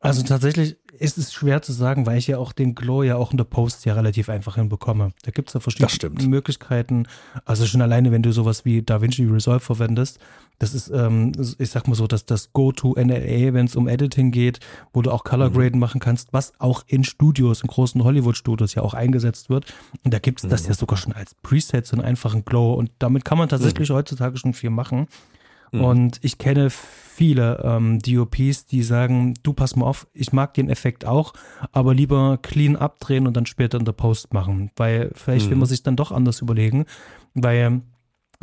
[0.00, 3.30] Also tatsächlich ist es schwer zu sagen, weil ich ja auch den Glow ja auch
[3.30, 5.12] in der Post ja relativ einfach hinbekomme.
[5.22, 7.06] Da gibt es ja verschiedene Möglichkeiten.
[7.44, 10.18] Also schon alleine, wenn du sowas wie DaVinci Resolve verwendest,
[10.58, 14.60] das ist, ähm, ich sag mal so, dass das Go-To-NLA, wenn es um Editing geht,
[14.92, 15.80] wo du auch Color Graden mhm.
[15.80, 19.66] machen kannst, was auch in Studios, in großen Hollywood-Studios ja auch eingesetzt wird.
[20.02, 20.50] Und da gibt es mhm.
[20.50, 22.74] das ja sogar schon als Preset, so einen einfachen Glow.
[22.74, 23.94] Und damit kann man tatsächlich mhm.
[23.94, 25.08] heutzutage schon viel machen.
[25.72, 25.84] Mhm.
[25.84, 30.68] Und ich kenne viele ähm, DOPs, die sagen, du pass mal auf, ich mag den
[30.68, 31.32] Effekt auch,
[31.72, 34.70] aber lieber clean abdrehen und dann später in der Post machen.
[34.76, 35.50] Weil vielleicht mhm.
[35.50, 36.84] will man sich dann doch anders überlegen,
[37.34, 37.80] weil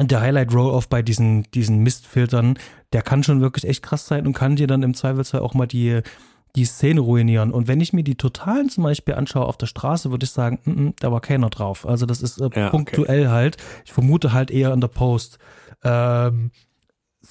[0.02, 2.58] der Highlight Roll-Off bei diesen, diesen Mistfiltern,
[2.94, 5.68] der kann schon wirklich echt krass sein und kann dir dann im Zweifelsfall auch mal
[5.68, 6.02] die,
[6.56, 7.52] die Szene ruinieren.
[7.52, 10.60] Und wenn ich mir die Totalen zum Beispiel anschaue auf der Straße, würde ich sagen,
[10.66, 11.88] mm -mm, da war keiner drauf.
[11.88, 13.30] Also das ist äh, ja, punktuell okay.
[13.30, 13.58] halt.
[13.86, 15.38] Ich vermute halt eher in der Post.
[15.84, 16.52] Ähm,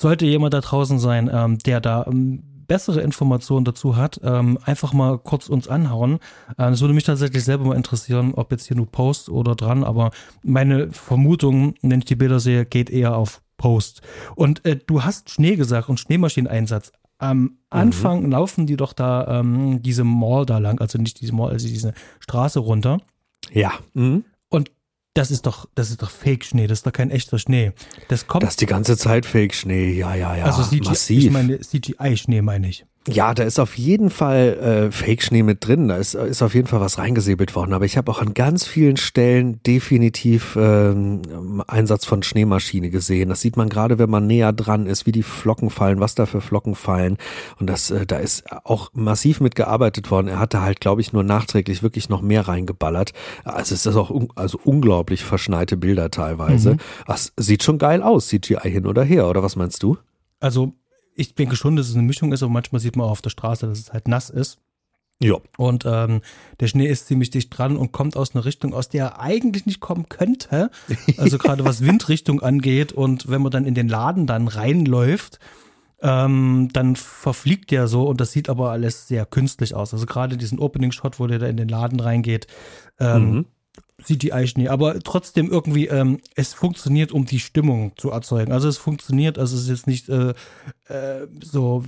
[0.02, 4.92] sollte jemand da draußen sein, ähm, der da ähm, bessere Informationen dazu hat, ähm, einfach
[4.92, 6.18] mal kurz uns anhauen.
[6.58, 10.10] Äh, würde mich tatsächlich selber mal interessieren, ob jetzt hier nur Post oder dran, aber
[10.42, 14.02] meine Vermutung, wenn ich die Bilder sehe, geht eher auf Post.
[14.34, 16.92] Und äh, du hast Schnee gesagt und Schneemaschineneinsatz.
[17.18, 17.58] Am mhm.
[17.70, 18.30] Anfang mhm.
[18.30, 21.94] laufen die doch da ähm, diese Mall da lang, also nicht diese Mall, also diese
[22.20, 22.98] Straße runter.
[23.52, 23.72] Ja.
[23.94, 24.24] Mhm.
[25.14, 27.72] Das ist doch, das ist doch Fake-Schnee, das ist doch kein echter Schnee.
[28.08, 28.44] Das kommt.
[28.44, 30.44] Das ist die ganze Zeit Fake-Schnee, ja, ja, ja.
[30.44, 31.24] Also CGI, massiv.
[31.24, 32.86] ich meine CGI-Schnee meine ich.
[33.08, 35.88] Ja, da ist auf jeden Fall äh, Fake-Schnee mit drin.
[35.88, 37.72] Da ist, ist auf jeden Fall was reingesäbelt worden.
[37.72, 43.30] Aber ich habe auch an ganz vielen Stellen definitiv ähm, Einsatz von Schneemaschine gesehen.
[43.30, 46.26] Das sieht man gerade, wenn man näher dran ist, wie die Flocken fallen, was da
[46.26, 47.18] für Flocken fallen.
[47.58, 50.28] Und das, äh, da ist auch massiv mitgearbeitet worden.
[50.28, 53.12] Er hatte halt, glaube ich, nur nachträglich wirklich noch mehr reingeballert.
[53.42, 56.74] Also es ist auch un also unglaublich verschneite Bilder teilweise.
[56.74, 56.78] Mhm.
[57.08, 59.28] Das sieht schon geil aus, CGI hin oder her.
[59.28, 59.98] Oder was meinst du?
[60.38, 60.72] Also
[61.14, 63.30] ich denke schon, dass es eine Mischung ist, aber manchmal sieht man auch auf der
[63.30, 64.58] Straße, dass es halt nass ist.
[65.20, 65.36] Ja.
[65.56, 66.20] Und ähm,
[66.58, 69.66] der Schnee ist ziemlich dicht dran und kommt aus einer Richtung, aus der er eigentlich
[69.66, 70.70] nicht kommen könnte.
[71.18, 72.92] Also gerade was Windrichtung angeht.
[72.92, 75.38] Und wenn man dann in den Laden dann reinläuft,
[76.00, 79.92] ähm, dann verfliegt der so und das sieht aber alles sehr künstlich aus.
[79.92, 82.48] Also gerade diesen Opening-Shot, wo der da in den Laden reingeht,
[82.98, 83.46] ähm, mhm.
[84.04, 88.52] CGI-Schnee, aber trotzdem irgendwie, ähm, es funktioniert, um die Stimmung zu erzeugen.
[88.52, 90.30] Also es funktioniert, also es ist jetzt nicht äh,
[90.88, 91.84] äh, so,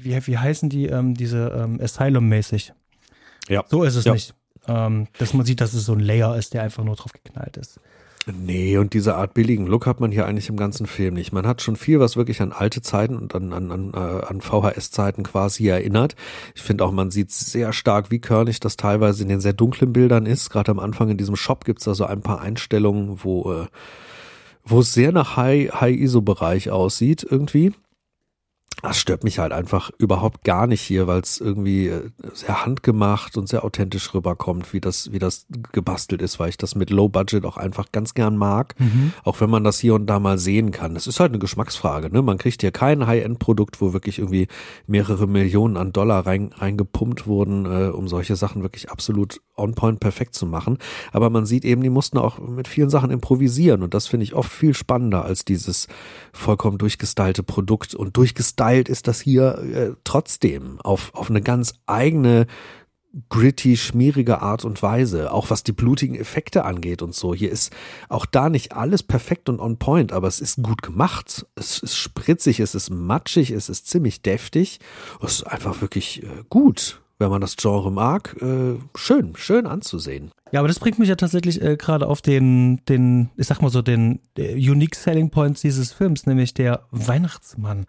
[0.00, 2.72] wie, wie heißen die, ähm, diese ähm, Asylum-mäßig.
[3.48, 3.64] Ja.
[3.68, 4.12] So ist es ja.
[4.12, 4.34] nicht.
[4.66, 7.56] Ähm, dass man sieht, dass es so ein Layer ist, der einfach nur drauf geknallt
[7.56, 7.80] ist.
[8.26, 11.32] Nee, und diese Art billigen Look hat man hier eigentlich im ganzen Film nicht.
[11.32, 14.40] Man hat schon viel, was wirklich an alte Zeiten und an, an, an, äh, an
[14.40, 16.16] VHS-Zeiten quasi erinnert.
[16.54, 19.92] Ich finde auch, man sieht sehr stark, wie körnig das teilweise in den sehr dunklen
[19.92, 20.48] Bildern ist.
[20.48, 23.66] Gerade am Anfang in diesem Shop gibt's da so ein paar Einstellungen, wo, äh,
[24.64, 27.72] wo es sehr nach High-ISO-Bereich aussieht irgendwie
[28.82, 33.36] das stört mich halt einfach überhaupt gar nicht hier, weil es irgendwie äh, sehr handgemacht
[33.36, 37.08] und sehr authentisch rüberkommt, wie das, wie das gebastelt ist, weil ich das mit Low
[37.08, 39.12] Budget auch einfach ganz gern mag, mhm.
[39.22, 40.94] auch wenn man das hier und da mal sehen kann.
[40.94, 42.22] Das ist halt eine Geschmacksfrage, ne?
[42.22, 44.48] Man kriegt hier kein High-End-Produkt, wo wirklich irgendwie
[44.86, 50.00] mehrere Millionen an Dollar rein, reingepumpt wurden, äh, um solche Sachen wirklich absolut on point
[50.00, 50.78] perfekt zu machen.
[51.12, 54.34] Aber man sieht eben, die mussten auch mit vielen Sachen improvisieren und das finde ich
[54.34, 55.86] oft viel spannender als dieses
[56.32, 61.74] vollkommen durchgestylte Produkt und durchgestylt verteilt ist das hier äh, trotzdem auf, auf eine ganz
[61.86, 62.46] eigene
[63.28, 67.34] gritty, schmierige Art und Weise, auch was die blutigen Effekte angeht und so.
[67.34, 67.72] Hier ist
[68.08, 71.46] auch da nicht alles perfekt und on point, aber es ist gut gemacht.
[71.54, 74.80] Es ist spritzig, es ist matschig, es ist ziemlich deftig.
[75.22, 78.36] Es ist einfach wirklich äh, gut, wenn man das Genre mag.
[78.40, 80.30] Äh, schön, schön anzusehen.
[80.52, 83.70] Ja, aber das bringt mich ja tatsächlich äh, gerade auf den, den, ich sag mal
[83.70, 87.86] so, den Unique Selling Points dieses Films, nämlich der Weihnachtsmann.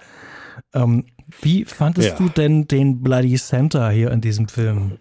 [0.74, 1.06] Ähm,
[1.42, 2.16] wie fandest ja.
[2.16, 4.94] du denn den Bloody Santa hier in diesem Film?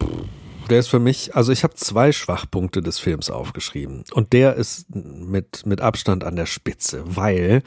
[0.71, 4.95] Der ist für mich, also ich habe zwei Schwachpunkte des Films aufgeschrieben und der ist
[4.95, 7.63] mit, mit Abstand an der Spitze, weil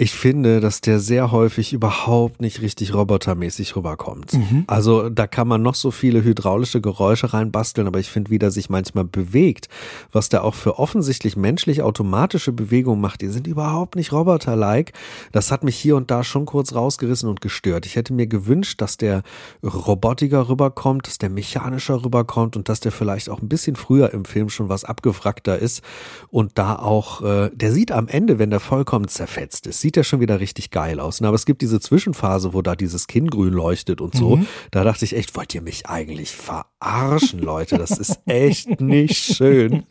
[0.00, 4.32] ich finde, dass der sehr häufig überhaupt nicht richtig robotermäßig rüberkommt.
[4.32, 4.64] Mhm.
[4.66, 8.50] Also da kann man noch so viele hydraulische Geräusche reinbasteln, aber ich finde, wie der
[8.50, 9.68] sich manchmal bewegt,
[10.10, 14.94] was der auch für offensichtlich menschlich automatische Bewegungen macht, die sind überhaupt nicht roboterlike.
[15.32, 17.84] Das hat mich hier und da schon kurz rausgerissen und gestört.
[17.84, 19.22] Ich hätte mir gewünscht, dass der
[19.62, 24.24] robotiger rüberkommt, dass der mechanischer rüberkommt und dass der vielleicht auch ein bisschen früher im
[24.24, 25.82] Film schon was abgefragter ist
[26.30, 30.04] und da auch, äh, der sieht am Ende, wenn der vollkommen zerfetzt ist, sieht er
[30.04, 31.20] schon wieder richtig geil aus.
[31.20, 34.36] Aber es gibt diese Zwischenphase, wo da dieses Kinn grün leuchtet und so.
[34.36, 34.46] Mhm.
[34.70, 37.76] Da dachte ich echt, wollt ihr mich eigentlich verarschen, Leute?
[37.76, 39.82] Das ist echt nicht schön.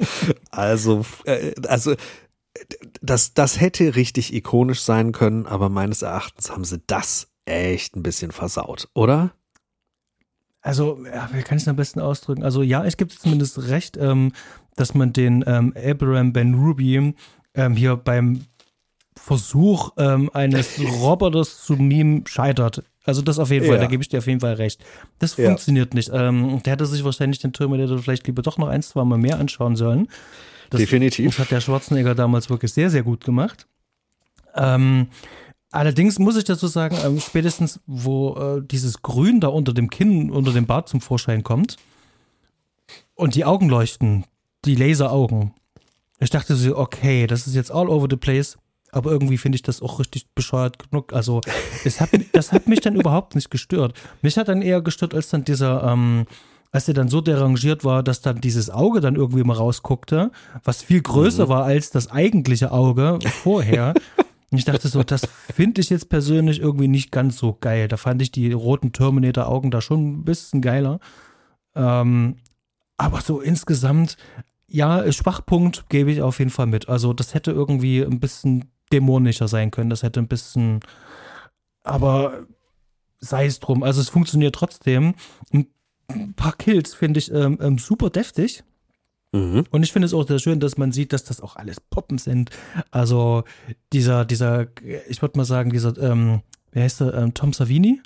[0.51, 1.95] Also, äh, also
[3.01, 8.03] das, das hätte richtig ikonisch sein können, aber meines Erachtens haben sie das echt ein
[8.03, 9.31] bisschen versaut, oder?
[10.61, 12.43] Also, ja, wie kann ich es am besten ausdrücken?
[12.43, 14.31] Also, ja, es gibt zumindest recht, ähm,
[14.77, 17.13] dass man den ähm, Abraham Ben Ruby
[17.53, 18.45] ähm, hier beim
[19.23, 22.83] Versuch ähm, eines Roboters zu meme scheitert.
[23.05, 23.81] Also das auf jeden Fall, ja.
[23.81, 24.83] da gebe ich dir auf jeden Fall recht.
[25.19, 25.45] Das ja.
[25.45, 26.11] funktioniert nicht.
[26.13, 29.39] Ähm, der hätte sich wahrscheinlich den Terminator vielleicht lieber doch noch ein, zwei Mal mehr
[29.39, 30.07] anschauen sollen.
[30.69, 31.35] Das, Definitiv.
[31.35, 33.67] Das hat der Schwarzenegger damals wirklich sehr, sehr gut gemacht.
[34.55, 35.07] Ähm,
[35.71, 40.31] allerdings muss ich dazu sagen, ähm, spätestens wo äh, dieses Grün da unter dem Kinn,
[40.31, 41.77] unter dem Bart zum Vorschein kommt
[43.15, 44.25] und die Augen leuchten,
[44.65, 45.53] die Laseraugen.
[46.19, 48.57] Ich dachte so, okay, das ist jetzt all over the place.
[48.91, 51.13] Aber irgendwie finde ich das auch richtig bescheuert genug.
[51.13, 51.41] Also,
[51.85, 53.93] es hat, das hat mich dann überhaupt nicht gestört.
[54.21, 56.25] Mich hat dann eher gestört, als dann dieser, ähm,
[56.71, 60.31] als er dann so derangiert war, dass dann dieses Auge dann irgendwie mal rausguckte,
[60.63, 61.49] was viel größer mhm.
[61.49, 63.93] war als das eigentliche Auge vorher.
[64.51, 67.87] Und ich dachte so, das finde ich jetzt persönlich irgendwie nicht ganz so geil.
[67.87, 70.99] Da fand ich die roten Terminator-Augen da schon ein bisschen geiler.
[71.75, 72.35] Ähm,
[72.97, 74.17] aber so insgesamt,
[74.67, 76.89] ja, Schwachpunkt gebe ich auf jeden Fall mit.
[76.89, 79.89] Also das hätte irgendwie ein bisschen dämonischer sein können.
[79.89, 80.79] Das hätte ein bisschen,
[81.83, 82.45] aber
[83.19, 83.83] sei es drum.
[83.83, 85.15] Also es funktioniert trotzdem.
[85.51, 88.63] Ein paar Kills finde ich ähm, ähm, super deftig.
[89.31, 89.65] Mhm.
[89.69, 92.17] Und ich finde es auch sehr schön, dass man sieht, dass das auch alles Poppen
[92.17, 92.49] sind.
[92.91, 93.43] Also
[93.93, 94.67] dieser, dieser,
[95.07, 98.01] ich würde mal sagen, dieser, ähm, wie heißt der, ähm, Tom Savini?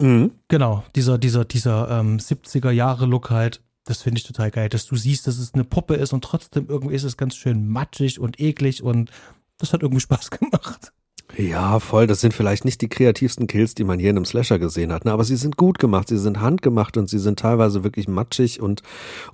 [0.00, 0.32] Mhm.
[0.48, 3.62] Genau, dieser, dieser, dieser ähm, 70er Jahre Look halt.
[3.84, 6.66] Das finde ich total geil, dass du siehst, dass es eine Puppe ist und trotzdem
[6.68, 9.10] irgendwie ist es ganz schön matschig und eklig und
[9.58, 10.92] das hat irgendwie Spaß gemacht.
[11.36, 12.06] Ja, voll.
[12.06, 15.04] Das sind vielleicht nicht die kreativsten Kills, die man hier in einem Slasher gesehen hat,
[15.04, 15.12] ne?
[15.12, 18.82] aber sie sind gut gemacht, sie sind handgemacht und sie sind teilweise wirklich matschig und,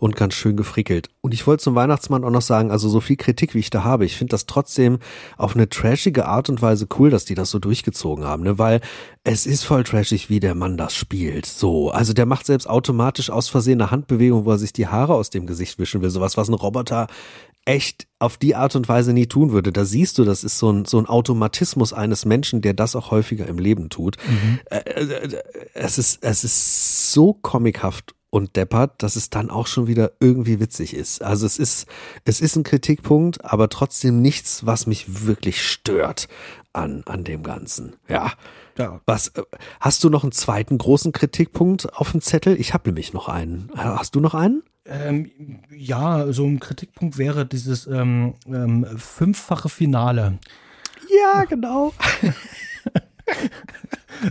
[0.01, 1.09] und ganz schön gefrickelt.
[1.22, 3.85] Und ich wollte zum Weihnachtsmann auch noch sagen, also so viel Kritik, wie ich da
[3.85, 4.99] habe, ich finde das trotzdem
[5.39, 8.59] auf eine trashige Art und Weise cool, dass die das so durchgezogen haben, ne?
[8.59, 8.81] weil
[9.22, 11.47] es ist voll trashig, wie der Mann das spielt.
[11.47, 15.14] So, also der macht selbst automatisch aus Versehen eine Handbewegung, wo er sich die Haare
[15.14, 16.11] aus dem Gesicht wischen will.
[16.11, 17.07] Sowas, was ein Roboter
[17.64, 19.72] echt auf die Art und Weise nie tun würde.
[19.72, 23.10] Da siehst du, das ist so ein, so ein Automatismus eines Menschen, der das auch
[23.10, 24.16] häufiger im Leben tut.
[24.28, 24.60] Mhm.
[24.70, 25.42] Äh, äh,
[25.74, 30.58] es, ist, es ist so comichaft und deppert, dass es dann auch schon wieder irgendwie
[30.60, 31.22] witzig ist.
[31.22, 31.86] Also es ist,
[32.24, 36.28] es ist ein Kritikpunkt, aber trotzdem nichts, was mich wirklich stört
[36.72, 37.94] an, an dem Ganzen.
[38.08, 38.32] Ja.
[38.79, 39.01] Ja.
[39.07, 39.43] Was, äh,
[39.81, 42.59] hast du noch einen zweiten großen Kritikpunkt auf dem Zettel?
[42.59, 43.70] Ich habe nämlich noch einen.
[43.77, 44.62] Hast du noch einen?
[44.87, 45.31] Ähm,
[45.75, 50.39] ja, so ein Kritikpunkt wäre dieses ähm, ähm, fünffache Finale.
[51.22, 51.93] Ja, genau.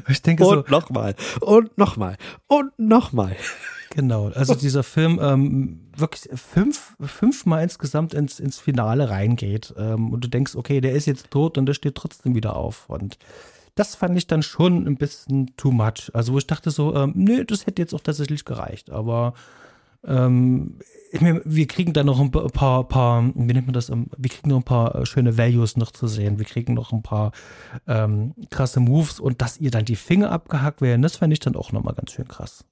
[0.07, 0.71] ich denke und so.
[0.71, 1.15] nochmal.
[1.41, 2.17] Und nochmal.
[2.47, 3.35] Und nochmal.
[3.95, 9.73] Genau, also dieser Film ähm, wirklich fünf, fünfmal insgesamt ins, ins Finale reingeht.
[9.77, 12.89] Ähm, und du denkst, okay, der ist jetzt tot und der steht trotzdem wieder auf.
[12.89, 13.17] Und
[13.75, 16.11] das fand ich dann schon ein bisschen too much.
[16.13, 18.91] Also wo ich dachte so, ähm, nö, das hätte jetzt auch tatsächlich gereicht.
[18.91, 19.33] Aber
[20.05, 20.79] ähm,
[21.11, 23.89] ich meine, wir kriegen da noch ein paar, paar, wie nennt man das?
[23.89, 26.39] Ähm, wir kriegen noch ein paar äh, schöne Values noch zu sehen.
[26.39, 27.31] Wir kriegen noch ein paar
[27.87, 31.55] ähm, krasse Moves und dass ihr dann die Finger abgehackt werden, das fände ich dann
[31.55, 32.65] auch nochmal ganz schön krass.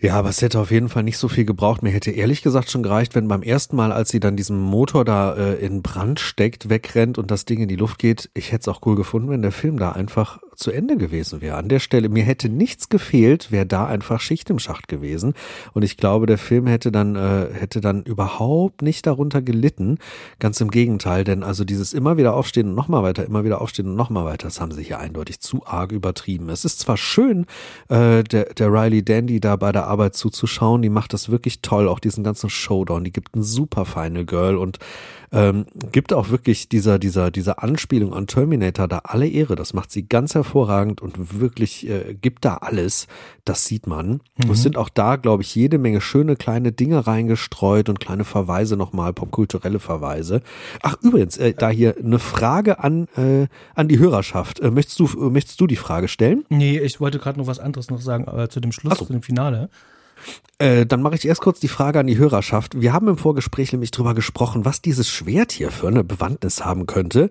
[0.00, 1.82] Ja, aber es hätte auf jeden Fall nicht so viel gebraucht.
[1.82, 5.04] Mir hätte ehrlich gesagt schon gereicht, wenn beim ersten Mal, als sie dann diesen Motor
[5.04, 8.62] da äh, in Brand steckt, wegrennt und das Ding in die Luft geht, ich hätte
[8.62, 11.56] es auch cool gefunden, wenn der Film da einfach zu Ende gewesen wäre.
[11.56, 15.34] An der Stelle, mir hätte nichts gefehlt, wäre da einfach Schicht im Schacht gewesen.
[15.74, 19.98] Und ich glaube, der Film hätte dann, äh, hätte dann überhaupt nicht darunter gelitten.
[20.38, 23.88] Ganz im Gegenteil, denn also dieses immer wieder aufstehen und nochmal weiter, immer wieder aufstehen
[23.88, 26.48] und nochmal weiter, das haben sie hier eindeutig zu arg übertrieben.
[26.48, 27.46] Es ist zwar schön,
[27.88, 31.88] äh, der, der Riley Dandy da bei der Arbeit zuzuschauen, die macht das wirklich toll,
[31.88, 34.78] auch diesen ganzen Showdown, die gibt ein super Final Girl und
[35.32, 39.56] Ähm, gibt auch wirklich dieser, dieser, dieser Anspielung an Terminator da alle Ehre.
[39.56, 43.06] Das macht sie ganz hervorragend und wirklich äh, gibt da alles.
[43.46, 44.20] Das sieht man.
[44.36, 44.50] Mhm.
[44.50, 48.76] Es sind auch da, glaube ich, jede Menge schöne kleine Dinge reingestreut und kleine Verweise
[48.76, 50.42] nochmal, popkulturelle Verweise.
[50.82, 54.60] Ach, übrigens, äh, da hier eine Frage an, äh, an die Hörerschaft.
[54.60, 56.44] Äh, möchtest, du, äh, möchtest du die Frage stellen?
[56.50, 59.06] Nee, ich wollte gerade noch was anderes noch sagen äh, zu dem Schluss, so.
[59.06, 59.70] zu dem Finale.
[60.62, 62.80] Äh, dann mache ich erst kurz die Frage an die Hörerschaft.
[62.80, 66.86] Wir haben im Vorgespräch nämlich drüber gesprochen, was dieses Schwert hier für eine Bewandtnis haben
[66.86, 67.30] könnte.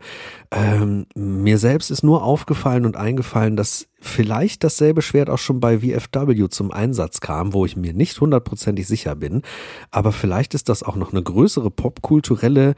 [0.52, 5.80] Ähm, mir selbst ist nur aufgefallen und eingefallen, dass vielleicht dasselbe Schwert auch schon bei
[5.80, 9.44] VFW zum Einsatz kam, wo ich mir nicht hundertprozentig sicher bin.
[9.92, 12.76] Aber vielleicht ist das auch noch eine größere popkulturelle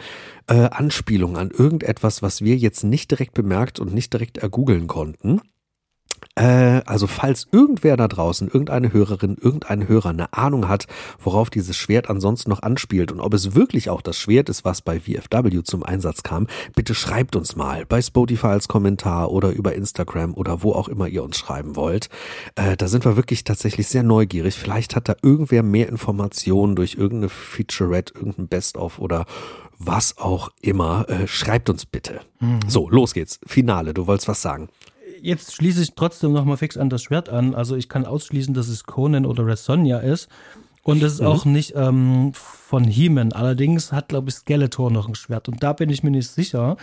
[0.48, 5.42] äh, Anspielung an irgendetwas, was wir jetzt nicht direkt bemerkt und nicht direkt ergoogeln konnten.
[6.36, 10.88] Äh, also falls irgendwer da draußen, irgendeine Hörerin, irgendein Hörer eine Ahnung hat,
[11.20, 14.82] worauf dieses Schwert ansonsten noch anspielt und ob es wirklich auch das Schwert ist, was
[14.82, 19.74] bei VFW zum Einsatz kam, bitte schreibt uns mal bei Spotify als Kommentar oder über
[19.76, 22.10] Instagram oder wo auch immer ihr uns schreiben wollt.
[22.56, 24.56] Äh, da sind wir wirklich tatsächlich sehr neugierig.
[24.56, 29.26] Vielleicht hat da irgendwer mehr Informationen durch irgendeine Featurette, irgendein Best-of oder
[29.78, 31.08] was auch immer.
[31.10, 32.22] Äh, schreibt uns bitte.
[32.40, 32.60] Mhm.
[32.68, 33.40] So, los geht's.
[33.46, 34.70] Finale, du wolltest was sagen
[35.24, 37.56] jetzt schließe ich trotzdem nochmal fix an das Schwert an.
[37.56, 40.30] Also ich kann ausschließen, dass es Conan oder Red Sonja ist.
[40.84, 41.28] Und es ist mhm.
[41.28, 43.32] auch nicht ähm, von He-Man.
[43.32, 45.48] Allerdings hat, glaube ich, Skeletor noch ein Schwert.
[45.48, 46.76] Und da bin ich mir nicht sicher.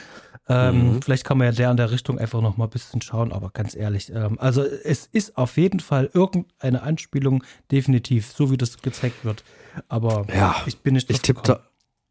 [0.49, 1.03] Ähm, mhm.
[1.03, 3.31] Vielleicht kann man ja der in der Richtung einfach noch mal ein bisschen schauen.
[3.31, 8.57] Aber ganz ehrlich, ähm, also es ist auf jeden Fall irgendeine Anspielung, definitiv, so wie
[8.57, 9.45] das gezeigt wird.
[9.89, 11.61] Aber ja, ich bin nicht Ich tippe da,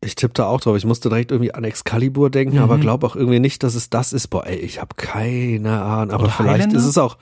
[0.02, 0.78] ich tippe da auch drauf.
[0.78, 2.64] Ich musste direkt irgendwie an Excalibur denken, mhm.
[2.64, 4.28] aber glaube auch irgendwie nicht, dass es das ist.
[4.28, 6.14] Boah, ey, ich habe keine Ahnung.
[6.14, 6.78] Aber Oder vielleicht Highlander?
[6.78, 7.18] ist es auch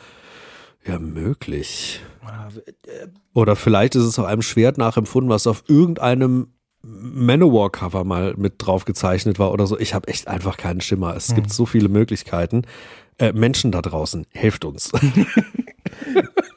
[0.86, 2.02] ja möglich.
[3.34, 6.54] Oder vielleicht ist es auch einem Schwert nachempfunden, was auf irgendeinem
[6.84, 9.80] Manowar-Cover mal mit drauf gezeichnet war oder so.
[9.80, 11.16] Ich habe echt einfach keinen Schimmer.
[11.16, 11.36] Es mhm.
[11.36, 12.64] gibt so viele Möglichkeiten.
[13.18, 14.92] Äh, Menschen da draußen, helft uns.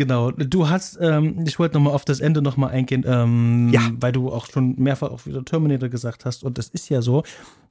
[0.00, 3.82] Genau, du hast, ähm, ich wollte nochmal auf das Ende nochmal eingehen, ähm, ja.
[4.00, 6.42] weil du auch schon mehrfach auch wieder Terminator gesagt hast.
[6.42, 7.22] Und es ist ja so,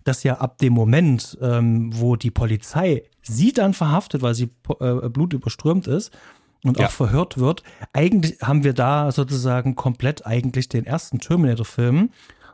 [0.03, 5.09] dass ja ab dem Moment, ähm, wo die Polizei sie dann verhaftet, weil sie äh,
[5.09, 6.15] blutüberströmt ist
[6.63, 6.85] und ja.
[6.85, 7.63] auch verhört wird,
[7.93, 12.11] eigentlich haben wir da sozusagen komplett eigentlich den ersten Terminator-Film.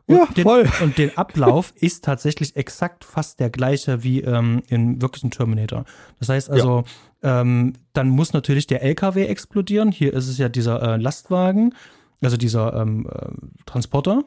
[0.08, 0.70] Ja, den, voll.
[0.82, 5.86] Und der Ablauf ist tatsächlich exakt fast der gleiche wie ähm, in wirklichen Terminator.
[6.20, 6.84] Das heißt also,
[7.24, 7.42] ja.
[7.42, 9.92] Ähm, dann muss natürlich der LKW explodieren.
[9.92, 11.74] Hier ist es ja dieser äh, Lastwagen,
[12.22, 13.30] also dieser ähm, äh,
[13.66, 14.24] Transporter.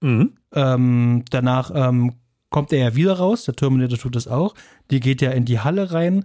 [0.00, 0.32] Mhm.
[0.52, 2.14] Ähm, danach ähm,
[2.50, 3.44] kommt er ja wieder raus.
[3.44, 4.54] Der Terminator tut das auch.
[4.90, 6.24] Die geht ja in die Halle rein.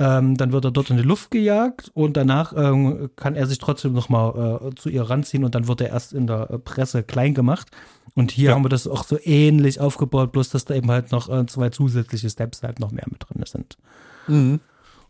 [0.00, 3.58] Ähm, dann wird er dort in die Luft gejagt und danach ähm, kann er sich
[3.58, 6.58] trotzdem noch mal äh, zu ihr ranziehen und dann wird er erst in der äh,
[6.58, 7.68] Presse klein gemacht.
[8.14, 8.54] Und hier ja.
[8.54, 11.68] haben wir das auch so ähnlich aufgebaut, bloß dass da eben halt noch äh, zwei
[11.68, 13.76] zusätzliche Steps halt noch mehr mit drin sind.
[14.26, 14.60] Mhm.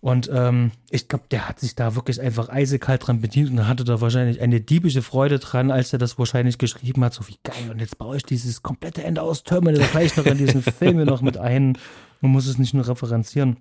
[0.01, 3.85] Und ähm, ich glaube, der hat sich da wirklich einfach eisekalt dran bedient und hatte
[3.85, 7.71] da wahrscheinlich eine diebische Freude dran, als er das wahrscheinlich geschrieben hat, so wie geil.
[7.71, 11.23] Und jetzt baue ich dieses komplette Ende aus Terminal gleich noch in diesen Film noch
[11.23, 11.79] mit ein.
[12.23, 13.59] Man muss es nicht nur referenzieren.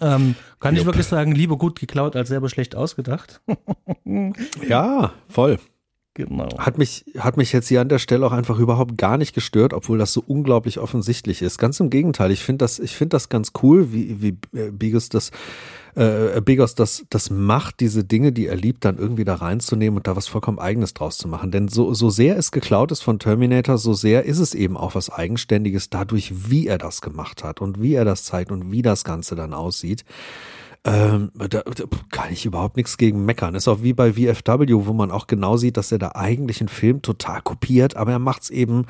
[0.00, 0.80] Ähm, kann Jupp.
[0.80, 3.40] ich wirklich sagen, lieber gut geklaut als selber schlecht ausgedacht.
[4.68, 5.58] ja, voll.
[6.14, 6.48] Genau.
[6.58, 9.72] Hat mich, hat mich jetzt hier an der Stelle auch einfach überhaupt gar nicht gestört,
[9.72, 11.58] obwohl das so unglaublich offensichtlich ist.
[11.58, 15.08] Ganz im Gegenteil, ich finde das, ich finde das ganz cool, wie, wie äh, Bigos
[15.08, 15.30] das,
[15.94, 20.06] äh, Bigos das, das macht, diese Dinge, die er liebt, dann irgendwie da reinzunehmen und
[20.06, 21.50] da was vollkommen Eigenes draus zu machen.
[21.50, 24.94] Denn so, so sehr es geklaut ist von Terminator, so sehr ist es eben auch
[24.94, 28.82] was Eigenständiges dadurch, wie er das gemacht hat und wie er das zeigt und wie
[28.82, 30.04] das Ganze dann aussieht.
[30.82, 31.62] Ähm, da, da
[32.10, 33.54] kann ich überhaupt nichts gegen meckern.
[33.54, 36.68] Ist auch wie bei VFW, wo man auch genau sieht, dass er da eigentlich einen
[36.68, 38.86] Film total kopiert, aber er macht es eben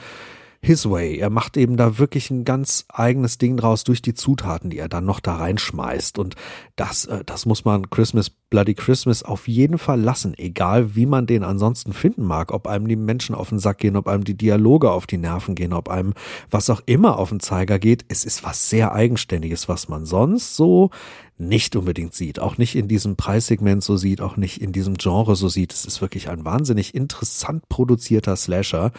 [0.63, 1.17] his way.
[1.17, 4.91] Er macht eben da wirklich ein ganz eigenes Ding draus durch die Zutaten, die er
[4.91, 6.19] dann noch da reinschmeißt.
[6.19, 6.37] Und
[6.77, 11.27] das, äh, das muss man Christmas, Bloody Christmas auf jeden Fall lassen, egal wie man
[11.27, 12.53] den ansonsten finden mag.
[12.53, 15.55] Ob einem die Menschen auf den Sack gehen, ob einem die Dialoge auf die Nerven
[15.55, 16.13] gehen, ob einem
[16.51, 18.05] was auch immer auf den Zeiger geht.
[18.09, 20.91] Es ist was sehr Eigenständiges, was man sonst so
[21.39, 25.37] nicht unbedingt sieht, auch nicht in diesem Preissegment so sieht, auch nicht in diesem Genre
[25.37, 25.73] so sieht.
[25.73, 28.93] Es ist wirklich ein wahnsinnig interessant produzierter Slasher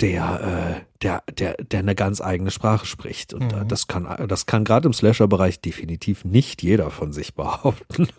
[0.00, 3.32] der, äh, der, der, der eine ganz eigene Sprache spricht.
[3.32, 3.68] Und äh, mhm.
[3.68, 8.08] das kann, das kann gerade im Slasher-Bereich definitiv nicht jeder von sich behaupten.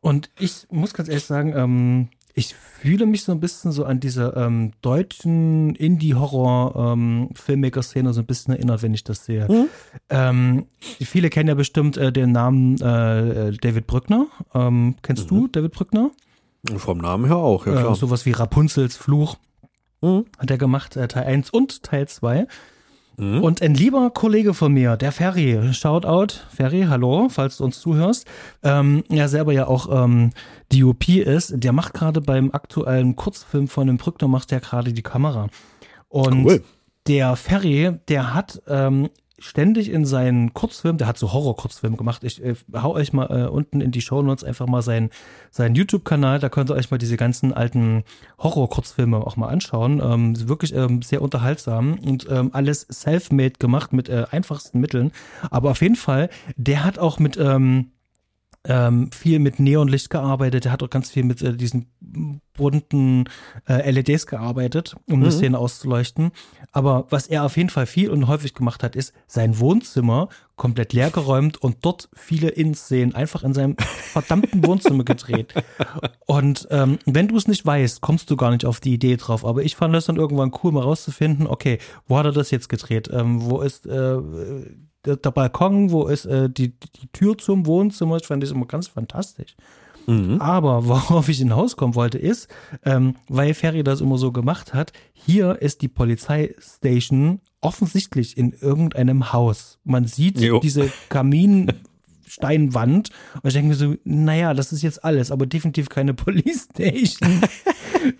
[0.00, 3.98] Und ich muss ganz ehrlich sagen, ähm, ich fühle mich so ein bisschen so an
[3.98, 9.48] diese ähm, deutschen Indie-Horror-Filmmaker-Szene ähm, so ein bisschen erinnert, wenn ich das sehe.
[9.48, 9.66] Mhm.
[10.08, 14.28] Ähm, viele kennen ja bestimmt äh, den Namen äh, David Brückner.
[14.54, 15.36] Ähm, kennst mhm.
[15.36, 16.12] du David Brückner?
[16.76, 17.92] Vom Namen her auch, ja klar.
[17.92, 19.36] Äh, sowas wie Rapunzels Fluch.
[20.00, 20.26] Mhm.
[20.38, 22.46] Hat er gemacht, äh, Teil 1 und Teil 2.
[23.18, 23.42] Mhm.
[23.42, 28.26] Und ein lieber Kollege von mir, der Ferry, Shoutout, Ferry, hallo, falls du uns zuhörst,
[28.62, 30.30] ähm, er selber ja auch ähm,
[30.72, 35.02] DOP ist, der macht gerade beim aktuellen Kurzfilm von dem Brückner, macht der gerade die
[35.02, 35.48] Kamera.
[36.08, 36.62] Und cool.
[37.08, 42.24] der Ferry, der hat ähm, ständig in seinen Kurzfilmen, der hat so Horror-Kurzfilme gemacht.
[42.24, 45.10] Ich äh, hau euch mal äh, unten in die Show Notes einfach mal seinen,
[45.50, 48.04] seinen YouTube-Kanal, da könnt ihr euch mal diese ganzen alten
[48.38, 50.00] Horror-Kurzfilme auch mal anschauen.
[50.04, 55.12] Ähm, wirklich ähm, sehr unterhaltsam und ähm, alles self-made gemacht mit äh, einfachsten Mitteln.
[55.50, 57.92] Aber auf jeden Fall, der hat auch mit ähm,
[58.64, 60.66] ähm, viel mit Neonlicht gearbeitet.
[60.66, 61.86] Er hat auch ganz viel mit äh, diesen
[62.52, 63.24] bunten
[63.68, 65.24] äh, LEDs gearbeitet, um mhm.
[65.24, 66.32] die Szene auszuleuchten.
[66.72, 70.92] Aber was er auf jeden Fall viel und häufig gemacht hat, ist sein Wohnzimmer komplett
[70.92, 75.54] leergeräumt und dort viele In-Szenen einfach in seinem verdammten Wohnzimmer gedreht.
[76.26, 79.44] Und ähm, wenn du es nicht weißt, kommst du gar nicht auf die Idee drauf.
[79.44, 82.68] Aber ich fand es dann irgendwann cool, mal rauszufinden, okay, wo hat er das jetzt
[82.68, 83.08] gedreht?
[83.12, 84.18] Ähm, wo ist äh,
[85.04, 88.16] der, der Balkon, wo ist äh, die, die Tür zum Wohnzimmer.
[88.16, 89.56] Ich fand das immer ganz fantastisch.
[90.06, 90.40] Mhm.
[90.40, 92.48] Aber worauf ich hinauskommen wollte, ist,
[92.84, 99.32] ähm, weil Ferry das immer so gemacht hat, hier ist die Polizeistation offensichtlich in irgendeinem
[99.32, 99.78] Haus.
[99.84, 100.60] Man sieht jo.
[100.60, 101.72] diese Kamin.
[102.28, 103.10] Steinwand.
[103.34, 107.40] Und ich denke mir so, naja, das ist jetzt alles, aber definitiv keine Police Station.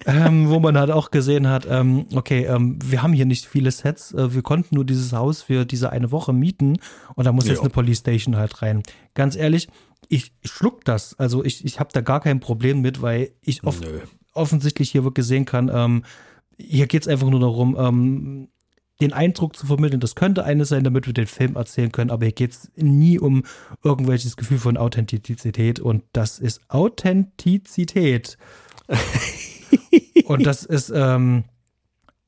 [0.07, 3.71] ähm, wo man halt auch gesehen hat, ähm, okay, ähm, wir haben hier nicht viele
[3.71, 6.79] Sets, äh, wir konnten nur dieses Haus für diese eine Woche mieten
[7.15, 7.53] und da muss jo.
[7.53, 8.83] jetzt eine Police Station halt rein.
[9.15, 9.69] Ganz ehrlich,
[10.09, 11.19] ich schluck das.
[11.19, 13.87] Also ich, ich habe da gar kein Problem mit, weil ich oft,
[14.33, 16.03] offensichtlich hier wirklich sehen kann, ähm,
[16.61, 18.49] hier geht es einfach nur darum, ähm,
[19.01, 22.25] den Eindruck zu vermitteln, das könnte eine sein, damit wir den Film erzählen können, aber
[22.27, 23.45] hier geht es nie um
[23.85, 28.39] irgendwelches Gefühl von Authentizität und das ist Authentizität.
[30.25, 31.45] und das ist, ähm,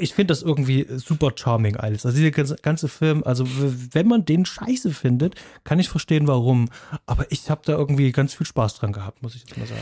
[0.00, 2.06] ich finde das irgendwie super charming alles.
[2.06, 3.44] Also dieser ganze Film, also
[3.92, 6.68] wenn man den scheiße findet, kann ich verstehen, warum.
[7.06, 9.80] Aber ich habe da irgendwie ganz viel Spaß dran gehabt, muss ich jetzt mal sagen.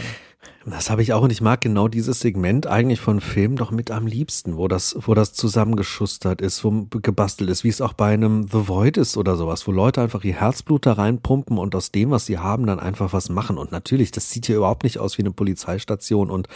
[0.70, 3.90] Das habe ich auch und ich mag genau dieses Segment eigentlich von Filmen doch mit
[3.90, 8.12] am liebsten, wo das, wo das zusammengeschustert ist, wo gebastelt ist, wie es auch bei
[8.12, 11.90] einem The Void ist oder sowas, wo Leute einfach ihr Herzblut da reinpumpen und aus
[11.90, 13.56] dem, was sie haben, dann einfach was machen.
[13.56, 16.48] Und natürlich, das sieht hier überhaupt nicht aus wie eine Polizeistation und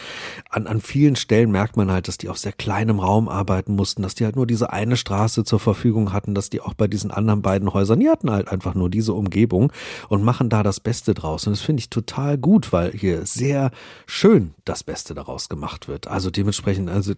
[0.51, 4.03] an, an vielen Stellen merkt man halt, dass die auf sehr kleinem Raum arbeiten mussten,
[4.03, 7.11] dass die halt nur diese eine Straße zur Verfügung hatten, dass die auch bei diesen
[7.11, 9.73] anderen beiden Häusern, die hatten halt einfach nur diese Umgebung
[10.09, 11.47] und machen da das Beste draus.
[11.47, 13.72] Und das finde ich total gut, weil hier sehr
[14.07, 16.09] schön das Beste daraus gemacht wird.
[16.09, 17.15] Also dementsprechend, also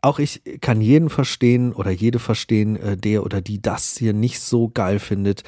[0.00, 4.40] auch ich kann jeden verstehen oder jede verstehen, äh, der oder die das hier nicht
[4.40, 5.42] so geil findet.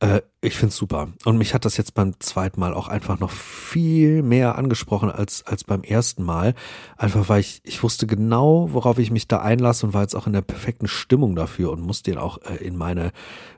[0.00, 1.08] Äh, ich find's super.
[1.24, 5.46] Und mich hat das jetzt beim zweiten Mal auch einfach noch viel mehr angesprochen als,
[5.46, 6.54] als beim ersten Mal.
[6.98, 10.26] Einfach weil ich, ich wusste genau, worauf ich mich da einlasse und war jetzt auch
[10.26, 13.10] in der perfekten Stimmung dafür und musste den auch äh, in meine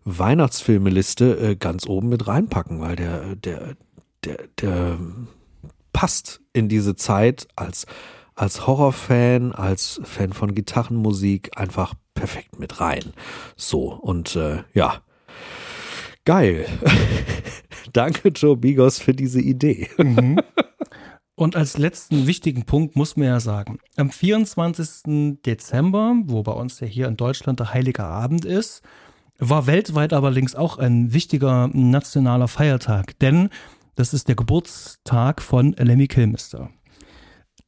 [0.04, 3.76] Weihnachtsfilmeliste ganz oben mit reinpacken, weil der, der,
[4.22, 4.98] der, der
[5.96, 7.86] passt in diese Zeit als,
[8.34, 13.14] als Horrorfan, als Fan von Gitarrenmusik einfach perfekt mit rein.
[13.56, 15.00] So, und äh, ja,
[16.26, 16.66] geil.
[17.94, 19.88] Danke, Joe Bigos, für diese Idee.
[19.96, 20.38] Mhm.
[21.38, 25.38] Und als letzten wichtigen Punkt muss man ja sagen, am 24.
[25.44, 28.82] Dezember, wo bei uns ja hier in Deutschland der Heilige Abend ist,
[29.38, 33.50] war weltweit allerdings auch ein wichtiger nationaler Feiertag, denn
[33.96, 36.70] das ist der Geburtstag von Lemmy Kilmister,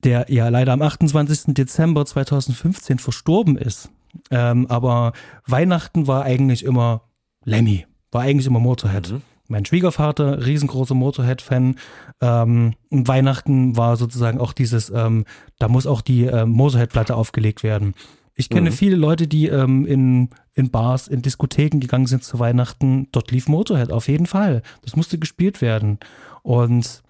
[0.04, 1.54] der ja leider am 28.
[1.54, 3.90] Dezember 2015 verstorben ist.
[4.30, 5.12] Ähm, aber
[5.46, 7.02] Weihnachten war eigentlich immer
[7.44, 9.10] Lemmy, war eigentlich immer Motorhead.
[9.10, 9.22] Mhm.
[9.50, 11.76] Mein Schwiegervater, riesengroßer Motorhead-Fan.
[12.20, 15.24] Ähm, Weihnachten war sozusagen auch dieses, ähm,
[15.58, 17.94] da muss auch die ähm, Motorhead-Platte aufgelegt werden.
[18.38, 18.74] Ich kenne mhm.
[18.74, 23.08] viele Leute, die ähm, in, in Bars, in Diskotheken gegangen sind zu Weihnachten.
[23.10, 24.62] Dort lief Motorhead, auf jeden Fall.
[24.82, 25.98] Das musste gespielt werden.
[26.42, 27.02] Und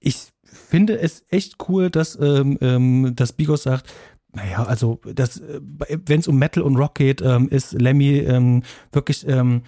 [0.00, 3.92] ich finde es echt cool, dass, ähm, ähm, dass Bigos sagt,
[4.32, 5.60] naja, also das, äh,
[6.06, 8.62] wenn es um Metal und Rock geht, ähm, ist Lemmy ähm,
[8.92, 9.60] wirklich ähm,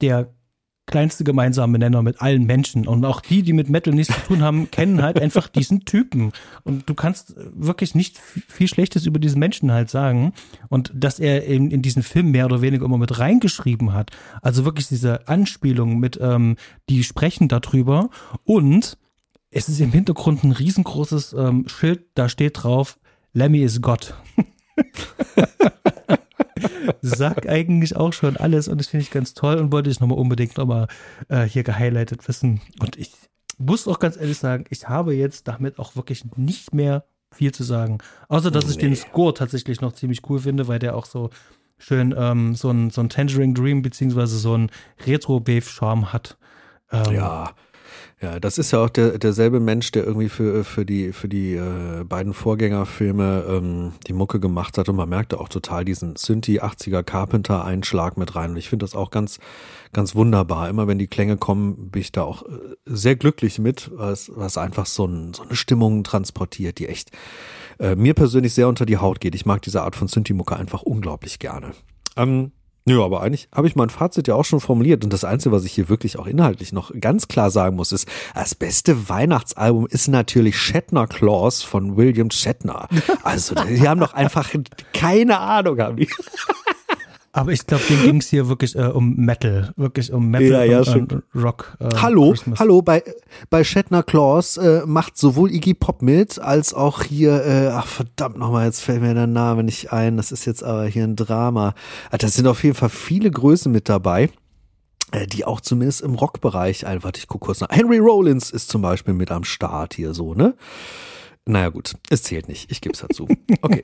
[0.00, 0.32] der
[0.88, 2.88] kleinste gemeinsame Nenner mit allen Menschen.
[2.88, 6.32] Und auch die, die mit Metal nichts zu tun haben, kennen halt einfach diesen Typen.
[6.64, 10.32] Und du kannst wirklich nicht viel Schlechtes über diesen Menschen halt sagen.
[10.68, 14.10] Und dass er in, in diesen Film mehr oder weniger immer mit reingeschrieben hat.
[14.42, 16.56] Also wirklich diese Anspielung mit, ähm,
[16.88, 18.10] die sprechen darüber.
[18.44, 18.98] Und
[19.50, 22.98] es ist im Hintergrund ein riesengroßes ähm, Schild, da steht drauf,
[23.32, 24.14] Lemmy ist Gott.
[27.02, 30.18] sagt eigentlich auch schon alles und das finde ich ganz toll und wollte ich nochmal
[30.18, 30.88] unbedingt nochmal
[31.28, 32.60] äh, hier gehighlightet wissen.
[32.80, 33.12] Und ich
[33.58, 37.64] muss auch ganz ehrlich sagen, ich habe jetzt damit auch wirklich nicht mehr viel zu
[37.64, 37.98] sagen.
[38.28, 38.70] Außer, dass nee.
[38.72, 41.30] ich den Score tatsächlich noch ziemlich cool finde, weil der auch so
[41.78, 44.70] schön ähm, so ein, so ein Tangerine Dream beziehungsweise so ein
[45.06, 46.38] Retro-Beef-Charme hat.
[46.90, 47.50] Ähm, ja,
[48.20, 51.54] ja, das ist ja auch der, derselbe Mensch, der irgendwie für, für die, für die
[51.54, 56.60] äh, beiden Vorgängerfilme ähm, die Mucke gemacht hat und man merkte auch total diesen Synthi
[56.60, 59.38] 80er Carpenter Einschlag mit rein und ich finde das auch ganz,
[59.92, 60.68] ganz wunderbar.
[60.68, 62.48] Immer wenn die Klänge kommen, bin ich da auch äh,
[62.86, 67.12] sehr glücklich mit, was, was einfach so, ein, so eine Stimmung transportiert, die echt
[67.78, 69.34] äh, mir persönlich sehr unter die Haut geht.
[69.34, 71.72] Ich mag diese Art von Synthi-Mucke einfach unglaublich gerne.
[72.16, 72.50] Ähm,
[72.88, 75.64] Nö, aber eigentlich habe ich mein Fazit ja auch schon formuliert und das Einzige, was
[75.64, 80.08] ich hier wirklich auch inhaltlich noch ganz klar sagen muss, ist, das beste Weihnachtsalbum ist
[80.08, 82.88] natürlich Shatner Claus von William Shatner.
[83.22, 84.48] Also, die haben doch einfach
[84.94, 86.08] keine Ahnung, haben die.
[87.32, 90.82] Aber ich glaube, dem ging es hier wirklich äh, um Metal, wirklich um Metal ja,
[90.82, 91.76] ja, und, und Rock.
[91.78, 92.58] Äh, hallo, Christmas.
[92.58, 93.02] hallo, bei,
[93.50, 98.38] bei Shatner Claus äh, macht sowohl Iggy Pop mit, als auch hier, äh, ach verdammt
[98.38, 101.74] nochmal, jetzt fällt mir der Name nicht ein, das ist jetzt aber hier ein Drama.
[102.10, 104.30] Ah, da sind auf jeden Fall viele Größen mit dabei
[105.12, 107.70] äh, die auch zumindest im Rockbereich einfach, ich gucke kurz nach.
[107.70, 110.54] Henry Rollins ist zum Beispiel mit am Start hier so, ne?
[111.48, 112.70] Naja gut, es zählt nicht.
[112.70, 113.26] Ich gebe es dazu.
[113.62, 113.82] Okay.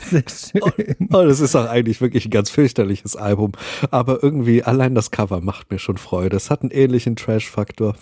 [0.00, 0.96] Sehr schön.
[1.12, 3.52] Oh, das ist auch eigentlich wirklich ein ganz fürchterliches Album.
[3.90, 6.36] Aber irgendwie allein das Cover macht mir schon Freude.
[6.36, 7.96] Es hat einen ähnlichen Trash-Faktor.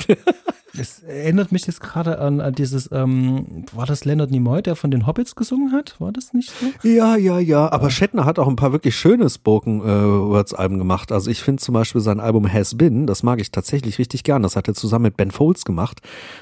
[0.78, 4.90] Es erinnert mich jetzt gerade an, an dieses, ähm, war das Leonard Nimoy, der von
[4.90, 5.94] den Hobbits gesungen hat?
[6.00, 6.88] War das nicht so?
[6.88, 7.70] Ja, ja, ja.
[7.70, 7.90] Aber.
[7.90, 11.12] Shatner hat auch ein paar wirklich schöne Spoken äh, Words Alben gemacht.
[11.12, 14.42] Also ich finde zum Beispiel sein Album Has Been, das mag ich tatsächlich richtig gern.
[14.42, 16.00] Das hat er zusammen mit Ben Folds gemacht.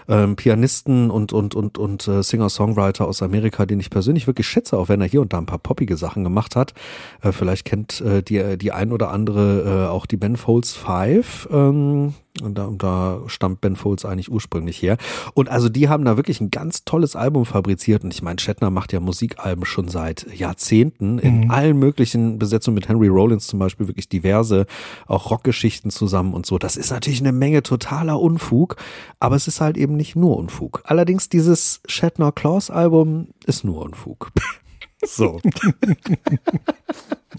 [0.09, 4.79] Ähm, Pianisten und, und, und, und äh, Singer-Songwriter aus Amerika, den ich persönlich wirklich schätze,
[4.79, 6.73] auch wenn er hier und da ein paar poppige Sachen gemacht hat.
[7.21, 11.49] Äh, vielleicht kennt äh, die, die ein oder andere äh, auch die Ben Folds Five.
[11.53, 14.97] Ähm, und da, und da stammt Ben Folds eigentlich ursprünglich her.
[15.35, 18.05] Und also die haben da wirklich ein ganz tolles Album fabriziert.
[18.05, 21.51] Und ich meine, Shatner macht ja Musikalben schon seit Jahrzehnten in mhm.
[21.51, 24.67] allen möglichen Besetzungen mit Henry Rollins zum Beispiel wirklich diverse,
[25.07, 26.59] auch Rockgeschichten zusammen und so.
[26.59, 28.77] Das ist natürlich eine Menge totaler Unfug,
[29.21, 30.83] aber es ist halt eben nicht nur Unfug.
[30.85, 34.31] Allerdings dieses Shatner Claus Album ist nur Unfug.
[35.05, 35.41] So.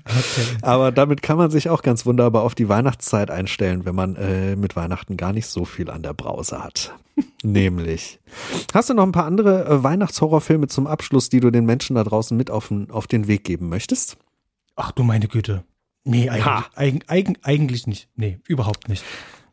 [0.05, 0.57] Okay.
[0.61, 4.55] Aber damit kann man sich auch ganz wunderbar auf die Weihnachtszeit einstellen, wenn man äh,
[4.57, 6.93] mit Weihnachten gar nicht so viel an der Brause hat.
[7.41, 8.19] Nämlich.
[8.73, 12.03] Hast du noch ein paar andere äh, Weihnachtshorrorfilme zum Abschluss, die du den Menschen da
[12.03, 14.17] draußen mit auf den, auf den Weg geben möchtest?
[14.75, 15.63] Ach du meine Güte.
[16.03, 16.45] Nee, eigentlich,
[16.75, 18.09] eig, eig, eigentlich nicht.
[18.15, 19.05] Nee, überhaupt nicht.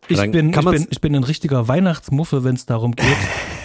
[0.09, 3.07] Ich bin, ich, bin, ich bin ein richtiger Weihnachtsmuffe, wenn es darum geht,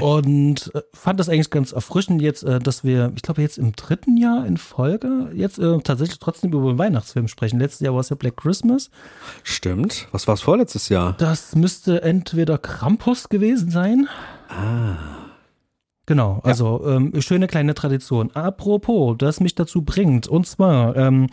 [0.00, 3.72] und äh, fand das eigentlich ganz erfrischend jetzt, äh, dass wir, ich glaube jetzt im
[3.72, 7.58] dritten Jahr in Folge jetzt äh, tatsächlich trotzdem über den Weihnachtsfilm sprechen.
[7.58, 8.90] Letztes Jahr war es ja Black Christmas.
[9.42, 10.08] Stimmt.
[10.12, 11.14] Was war es vorletztes Jahr?
[11.18, 14.08] Das müsste entweder Krampus gewesen sein.
[14.48, 15.20] Ah.
[16.10, 16.96] Genau, also ja.
[16.96, 18.32] ähm, schöne kleine Tradition.
[18.32, 21.28] Apropos, das mich dazu bringt, und zwar, ähm,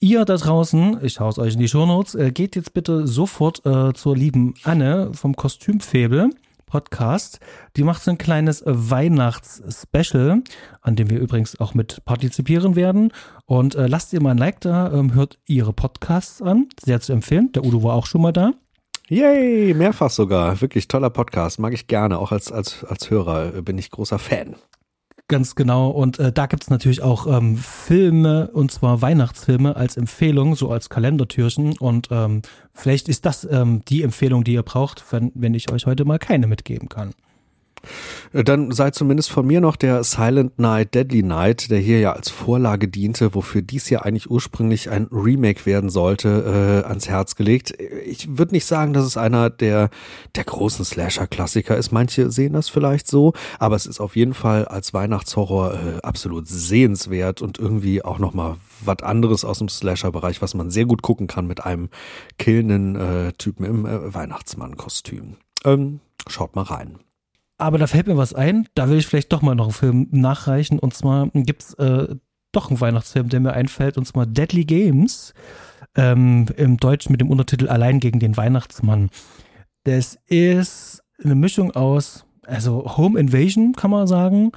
[0.00, 3.92] ihr da draußen, ich hau's euch in die Shownotes, äh, geht jetzt bitte sofort äh,
[3.92, 6.30] zur lieben Anne vom Kostümfebel
[6.66, 7.40] Podcast.
[7.76, 10.42] Die macht so ein kleines Weihnachts-Special,
[10.82, 13.12] an dem wir übrigens auch mit partizipieren werden.
[13.46, 16.68] Und äh, lasst ihr mal ein Like da, ähm, hört ihre Podcasts an.
[16.84, 17.52] Sehr zu empfehlen.
[17.52, 18.52] Der Udo war auch schon mal da.
[19.08, 20.60] Yay, mehrfach sogar.
[20.60, 21.60] Wirklich toller Podcast.
[21.60, 22.18] Mag ich gerne.
[22.18, 24.56] Auch als, als, als Hörer bin ich großer Fan.
[25.28, 25.90] Ganz genau.
[25.90, 30.88] Und äh, da gibt's natürlich auch ähm, Filme, und zwar Weihnachtsfilme als Empfehlung, so als
[30.88, 31.76] Kalendertürchen.
[31.78, 35.86] Und ähm, vielleicht ist das ähm, die Empfehlung, die ihr braucht, wenn, wenn ich euch
[35.86, 37.12] heute mal keine mitgeben kann.
[38.32, 42.28] Dann sei zumindest von mir noch der Silent Night, Deadly Night, der hier ja als
[42.28, 47.74] Vorlage diente, wofür dies ja eigentlich ursprünglich ein Remake werden sollte, äh, ans Herz gelegt.
[48.04, 49.90] Ich würde nicht sagen, dass es einer der,
[50.34, 51.92] der großen Slasher-Klassiker ist.
[51.92, 56.48] Manche sehen das vielleicht so, aber es ist auf jeden Fall als Weihnachtshorror äh, absolut
[56.48, 61.26] sehenswert und irgendwie auch nochmal was anderes aus dem Slasher-Bereich, was man sehr gut gucken
[61.26, 61.88] kann mit einem
[62.38, 65.36] killenden äh, Typen im äh, Weihnachtsmann-Kostüm.
[65.64, 66.98] Ähm, schaut mal rein.
[67.58, 70.08] Aber da fällt mir was ein, da will ich vielleicht doch mal noch einen Film
[70.10, 70.78] nachreichen.
[70.78, 72.14] Und zwar gibt's äh,
[72.52, 75.34] doch einen Weihnachtsfilm, der mir einfällt, und zwar Deadly Games.
[75.94, 79.08] Ähm, Im Deutsch mit dem Untertitel Allein gegen den Weihnachtsmann.
[79.84, 84.52] Das ist eine Mischung aus, also Home Invasion, kann man sagen.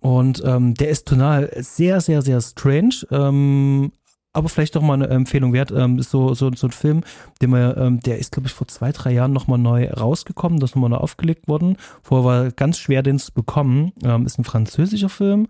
[0.00, 3.90] Und ähm, der ist tonal sehr, sehr, sehr strange, ähm,
[4.36, 5.72] aber vielleicht doch mal eine Empfehlung wert.
[5.72, 7.02] Ähm, ist so, so, so ein Film,
[7.40, 10.74] den wir, ähm, der ist, glaube ich, vor zwei, drei Jahren nochmal neu rausgekommen, das
[10.74, 11.76] nochmal neu aufgelegt worden.
[12.02, 13.92] Vorher war ganz schwer, den zu bekommen.
[14.04, 15.48] Ähm, ist ein französischer Film.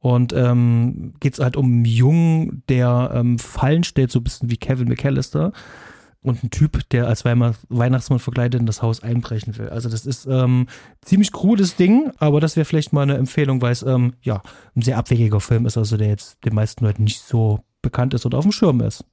[0.00, 4.48] Und ähm, geht es halt um einen Jungen, der ähm, Fallen stellt, so ein bisschen
[4.50, 5.52] wie Kevin McAllister.
[6.20, 9.68] und ein Typ, der als Weihnachtsmann verkleidet in das Haus einbrechen will.
[9.70, 10.66] Also das ist ähm,
[11.02, 14.42] ziemlich cooles Ding, aber das wäre vielleicht mal eine Empfehlung, weil es ähm, ja
[14.76, 18.26] ein sehr abwegiger Film ist, also der jetzt den meisten Leuten nicht so bekannt ist
[18.26, 19.04] oder auf dem Schirm ist.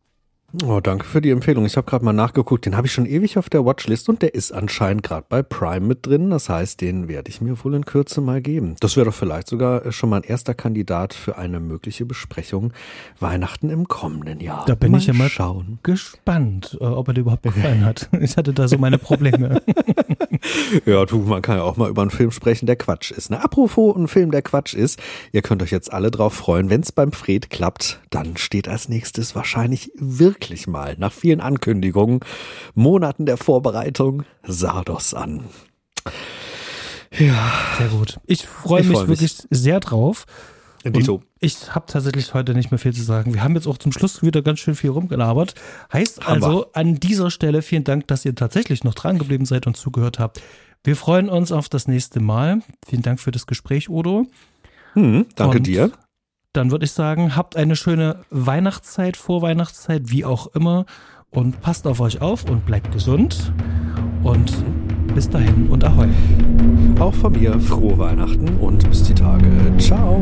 [0.64, 1.66] Oh, danke für die Empfehlung.
[1.66, 2.66] Ich habe gerade mal nachgeguckt.
[2.66, 5.86] Den habe ich schon ewig auf der Watchlist und der ist anscheinend gerade bei Prime
[5.86, 6.30] mit drin.
[6.30, 8.76] Das heißt, den werde ich mir wohl in Kürze mal geben.
[8.80, 12.72] Das wäre doch vielleicht sogar schon mal ein erster Kandidat für eine mögliche Besprechung
[13.20, 14.66] Weihnachten im kommenden Jahr.
[14.66, 15.80] Da bin mal ich ja mal schauen.
[15.84, 18.10] gespannt, äh, ob er dir überhaupt gefallen hat.
[18.26, 19.62] Ich hatte da so meine Probleme.
[20.86, 23.30] ja, du, man kann ja auch mal über einen Film sprechen, der Quatsch ist.
[23.30, 23.44] Ne?
[23.44, 25.00] Apropos ein Film, der Quatsch ist.
[25.32, 26.70] Ihr könnt euch jetzt alle drauf freuen.
[26.70, 31.42] Wenn es beim Fred klappt, dann steht als nächstes wahrscheinlich wirklich endlich mal nach vielen
[31.42, 32.20] Ankündigungen,
[32.76, 35.46] Monaten der Vorbereitung Sardos an.
[37.12, 37.52] Ja.
[37.78, 38.20] Sehr gut.
[38.28, 39.48] Ich freue mich freu wirklich mich.
[39.50, 40.26] sehr drauf.
[40.84, 41.24] Dito.
[41.40, 43.34] ich habe tatsächlich heute nicht mehr viel zu sagen.
[43.34, 45.56] Wir haben jetzt auch zum Schluss wieder ganz schön viel rumgelabert.
[45.92, 46.46] Heißt Hammer.
[46.46, 50.20] also an dieser Stelle vielen Dank, dass ihr tatsächlich noch dran geblieben seid und zugehört
[50.20, 50.44] habt.
[50.84, 52.60] Wir freuen uns auf das nächste Mal.
[52.88, 54.28] Vielen Dank für das Gespräch, Udo.
[54.94, 55.92] Hm, danke und dir
[56.56, 60.86] dann würde ich sagen, habt eine schöne Weihnachtszeit, Vorweihnachtszeit, wie auch immer.
[61.30, 63.52] Und passt auf euch auf und bleibt gesund.
[64.24, 64.54] Und
[65.14, 66.08] bis dahin und ahoi.
[67.00, 69.48] Auch von mir frohe Weihnachten und bis die Tage.
[69.78, 70.22] Ciao.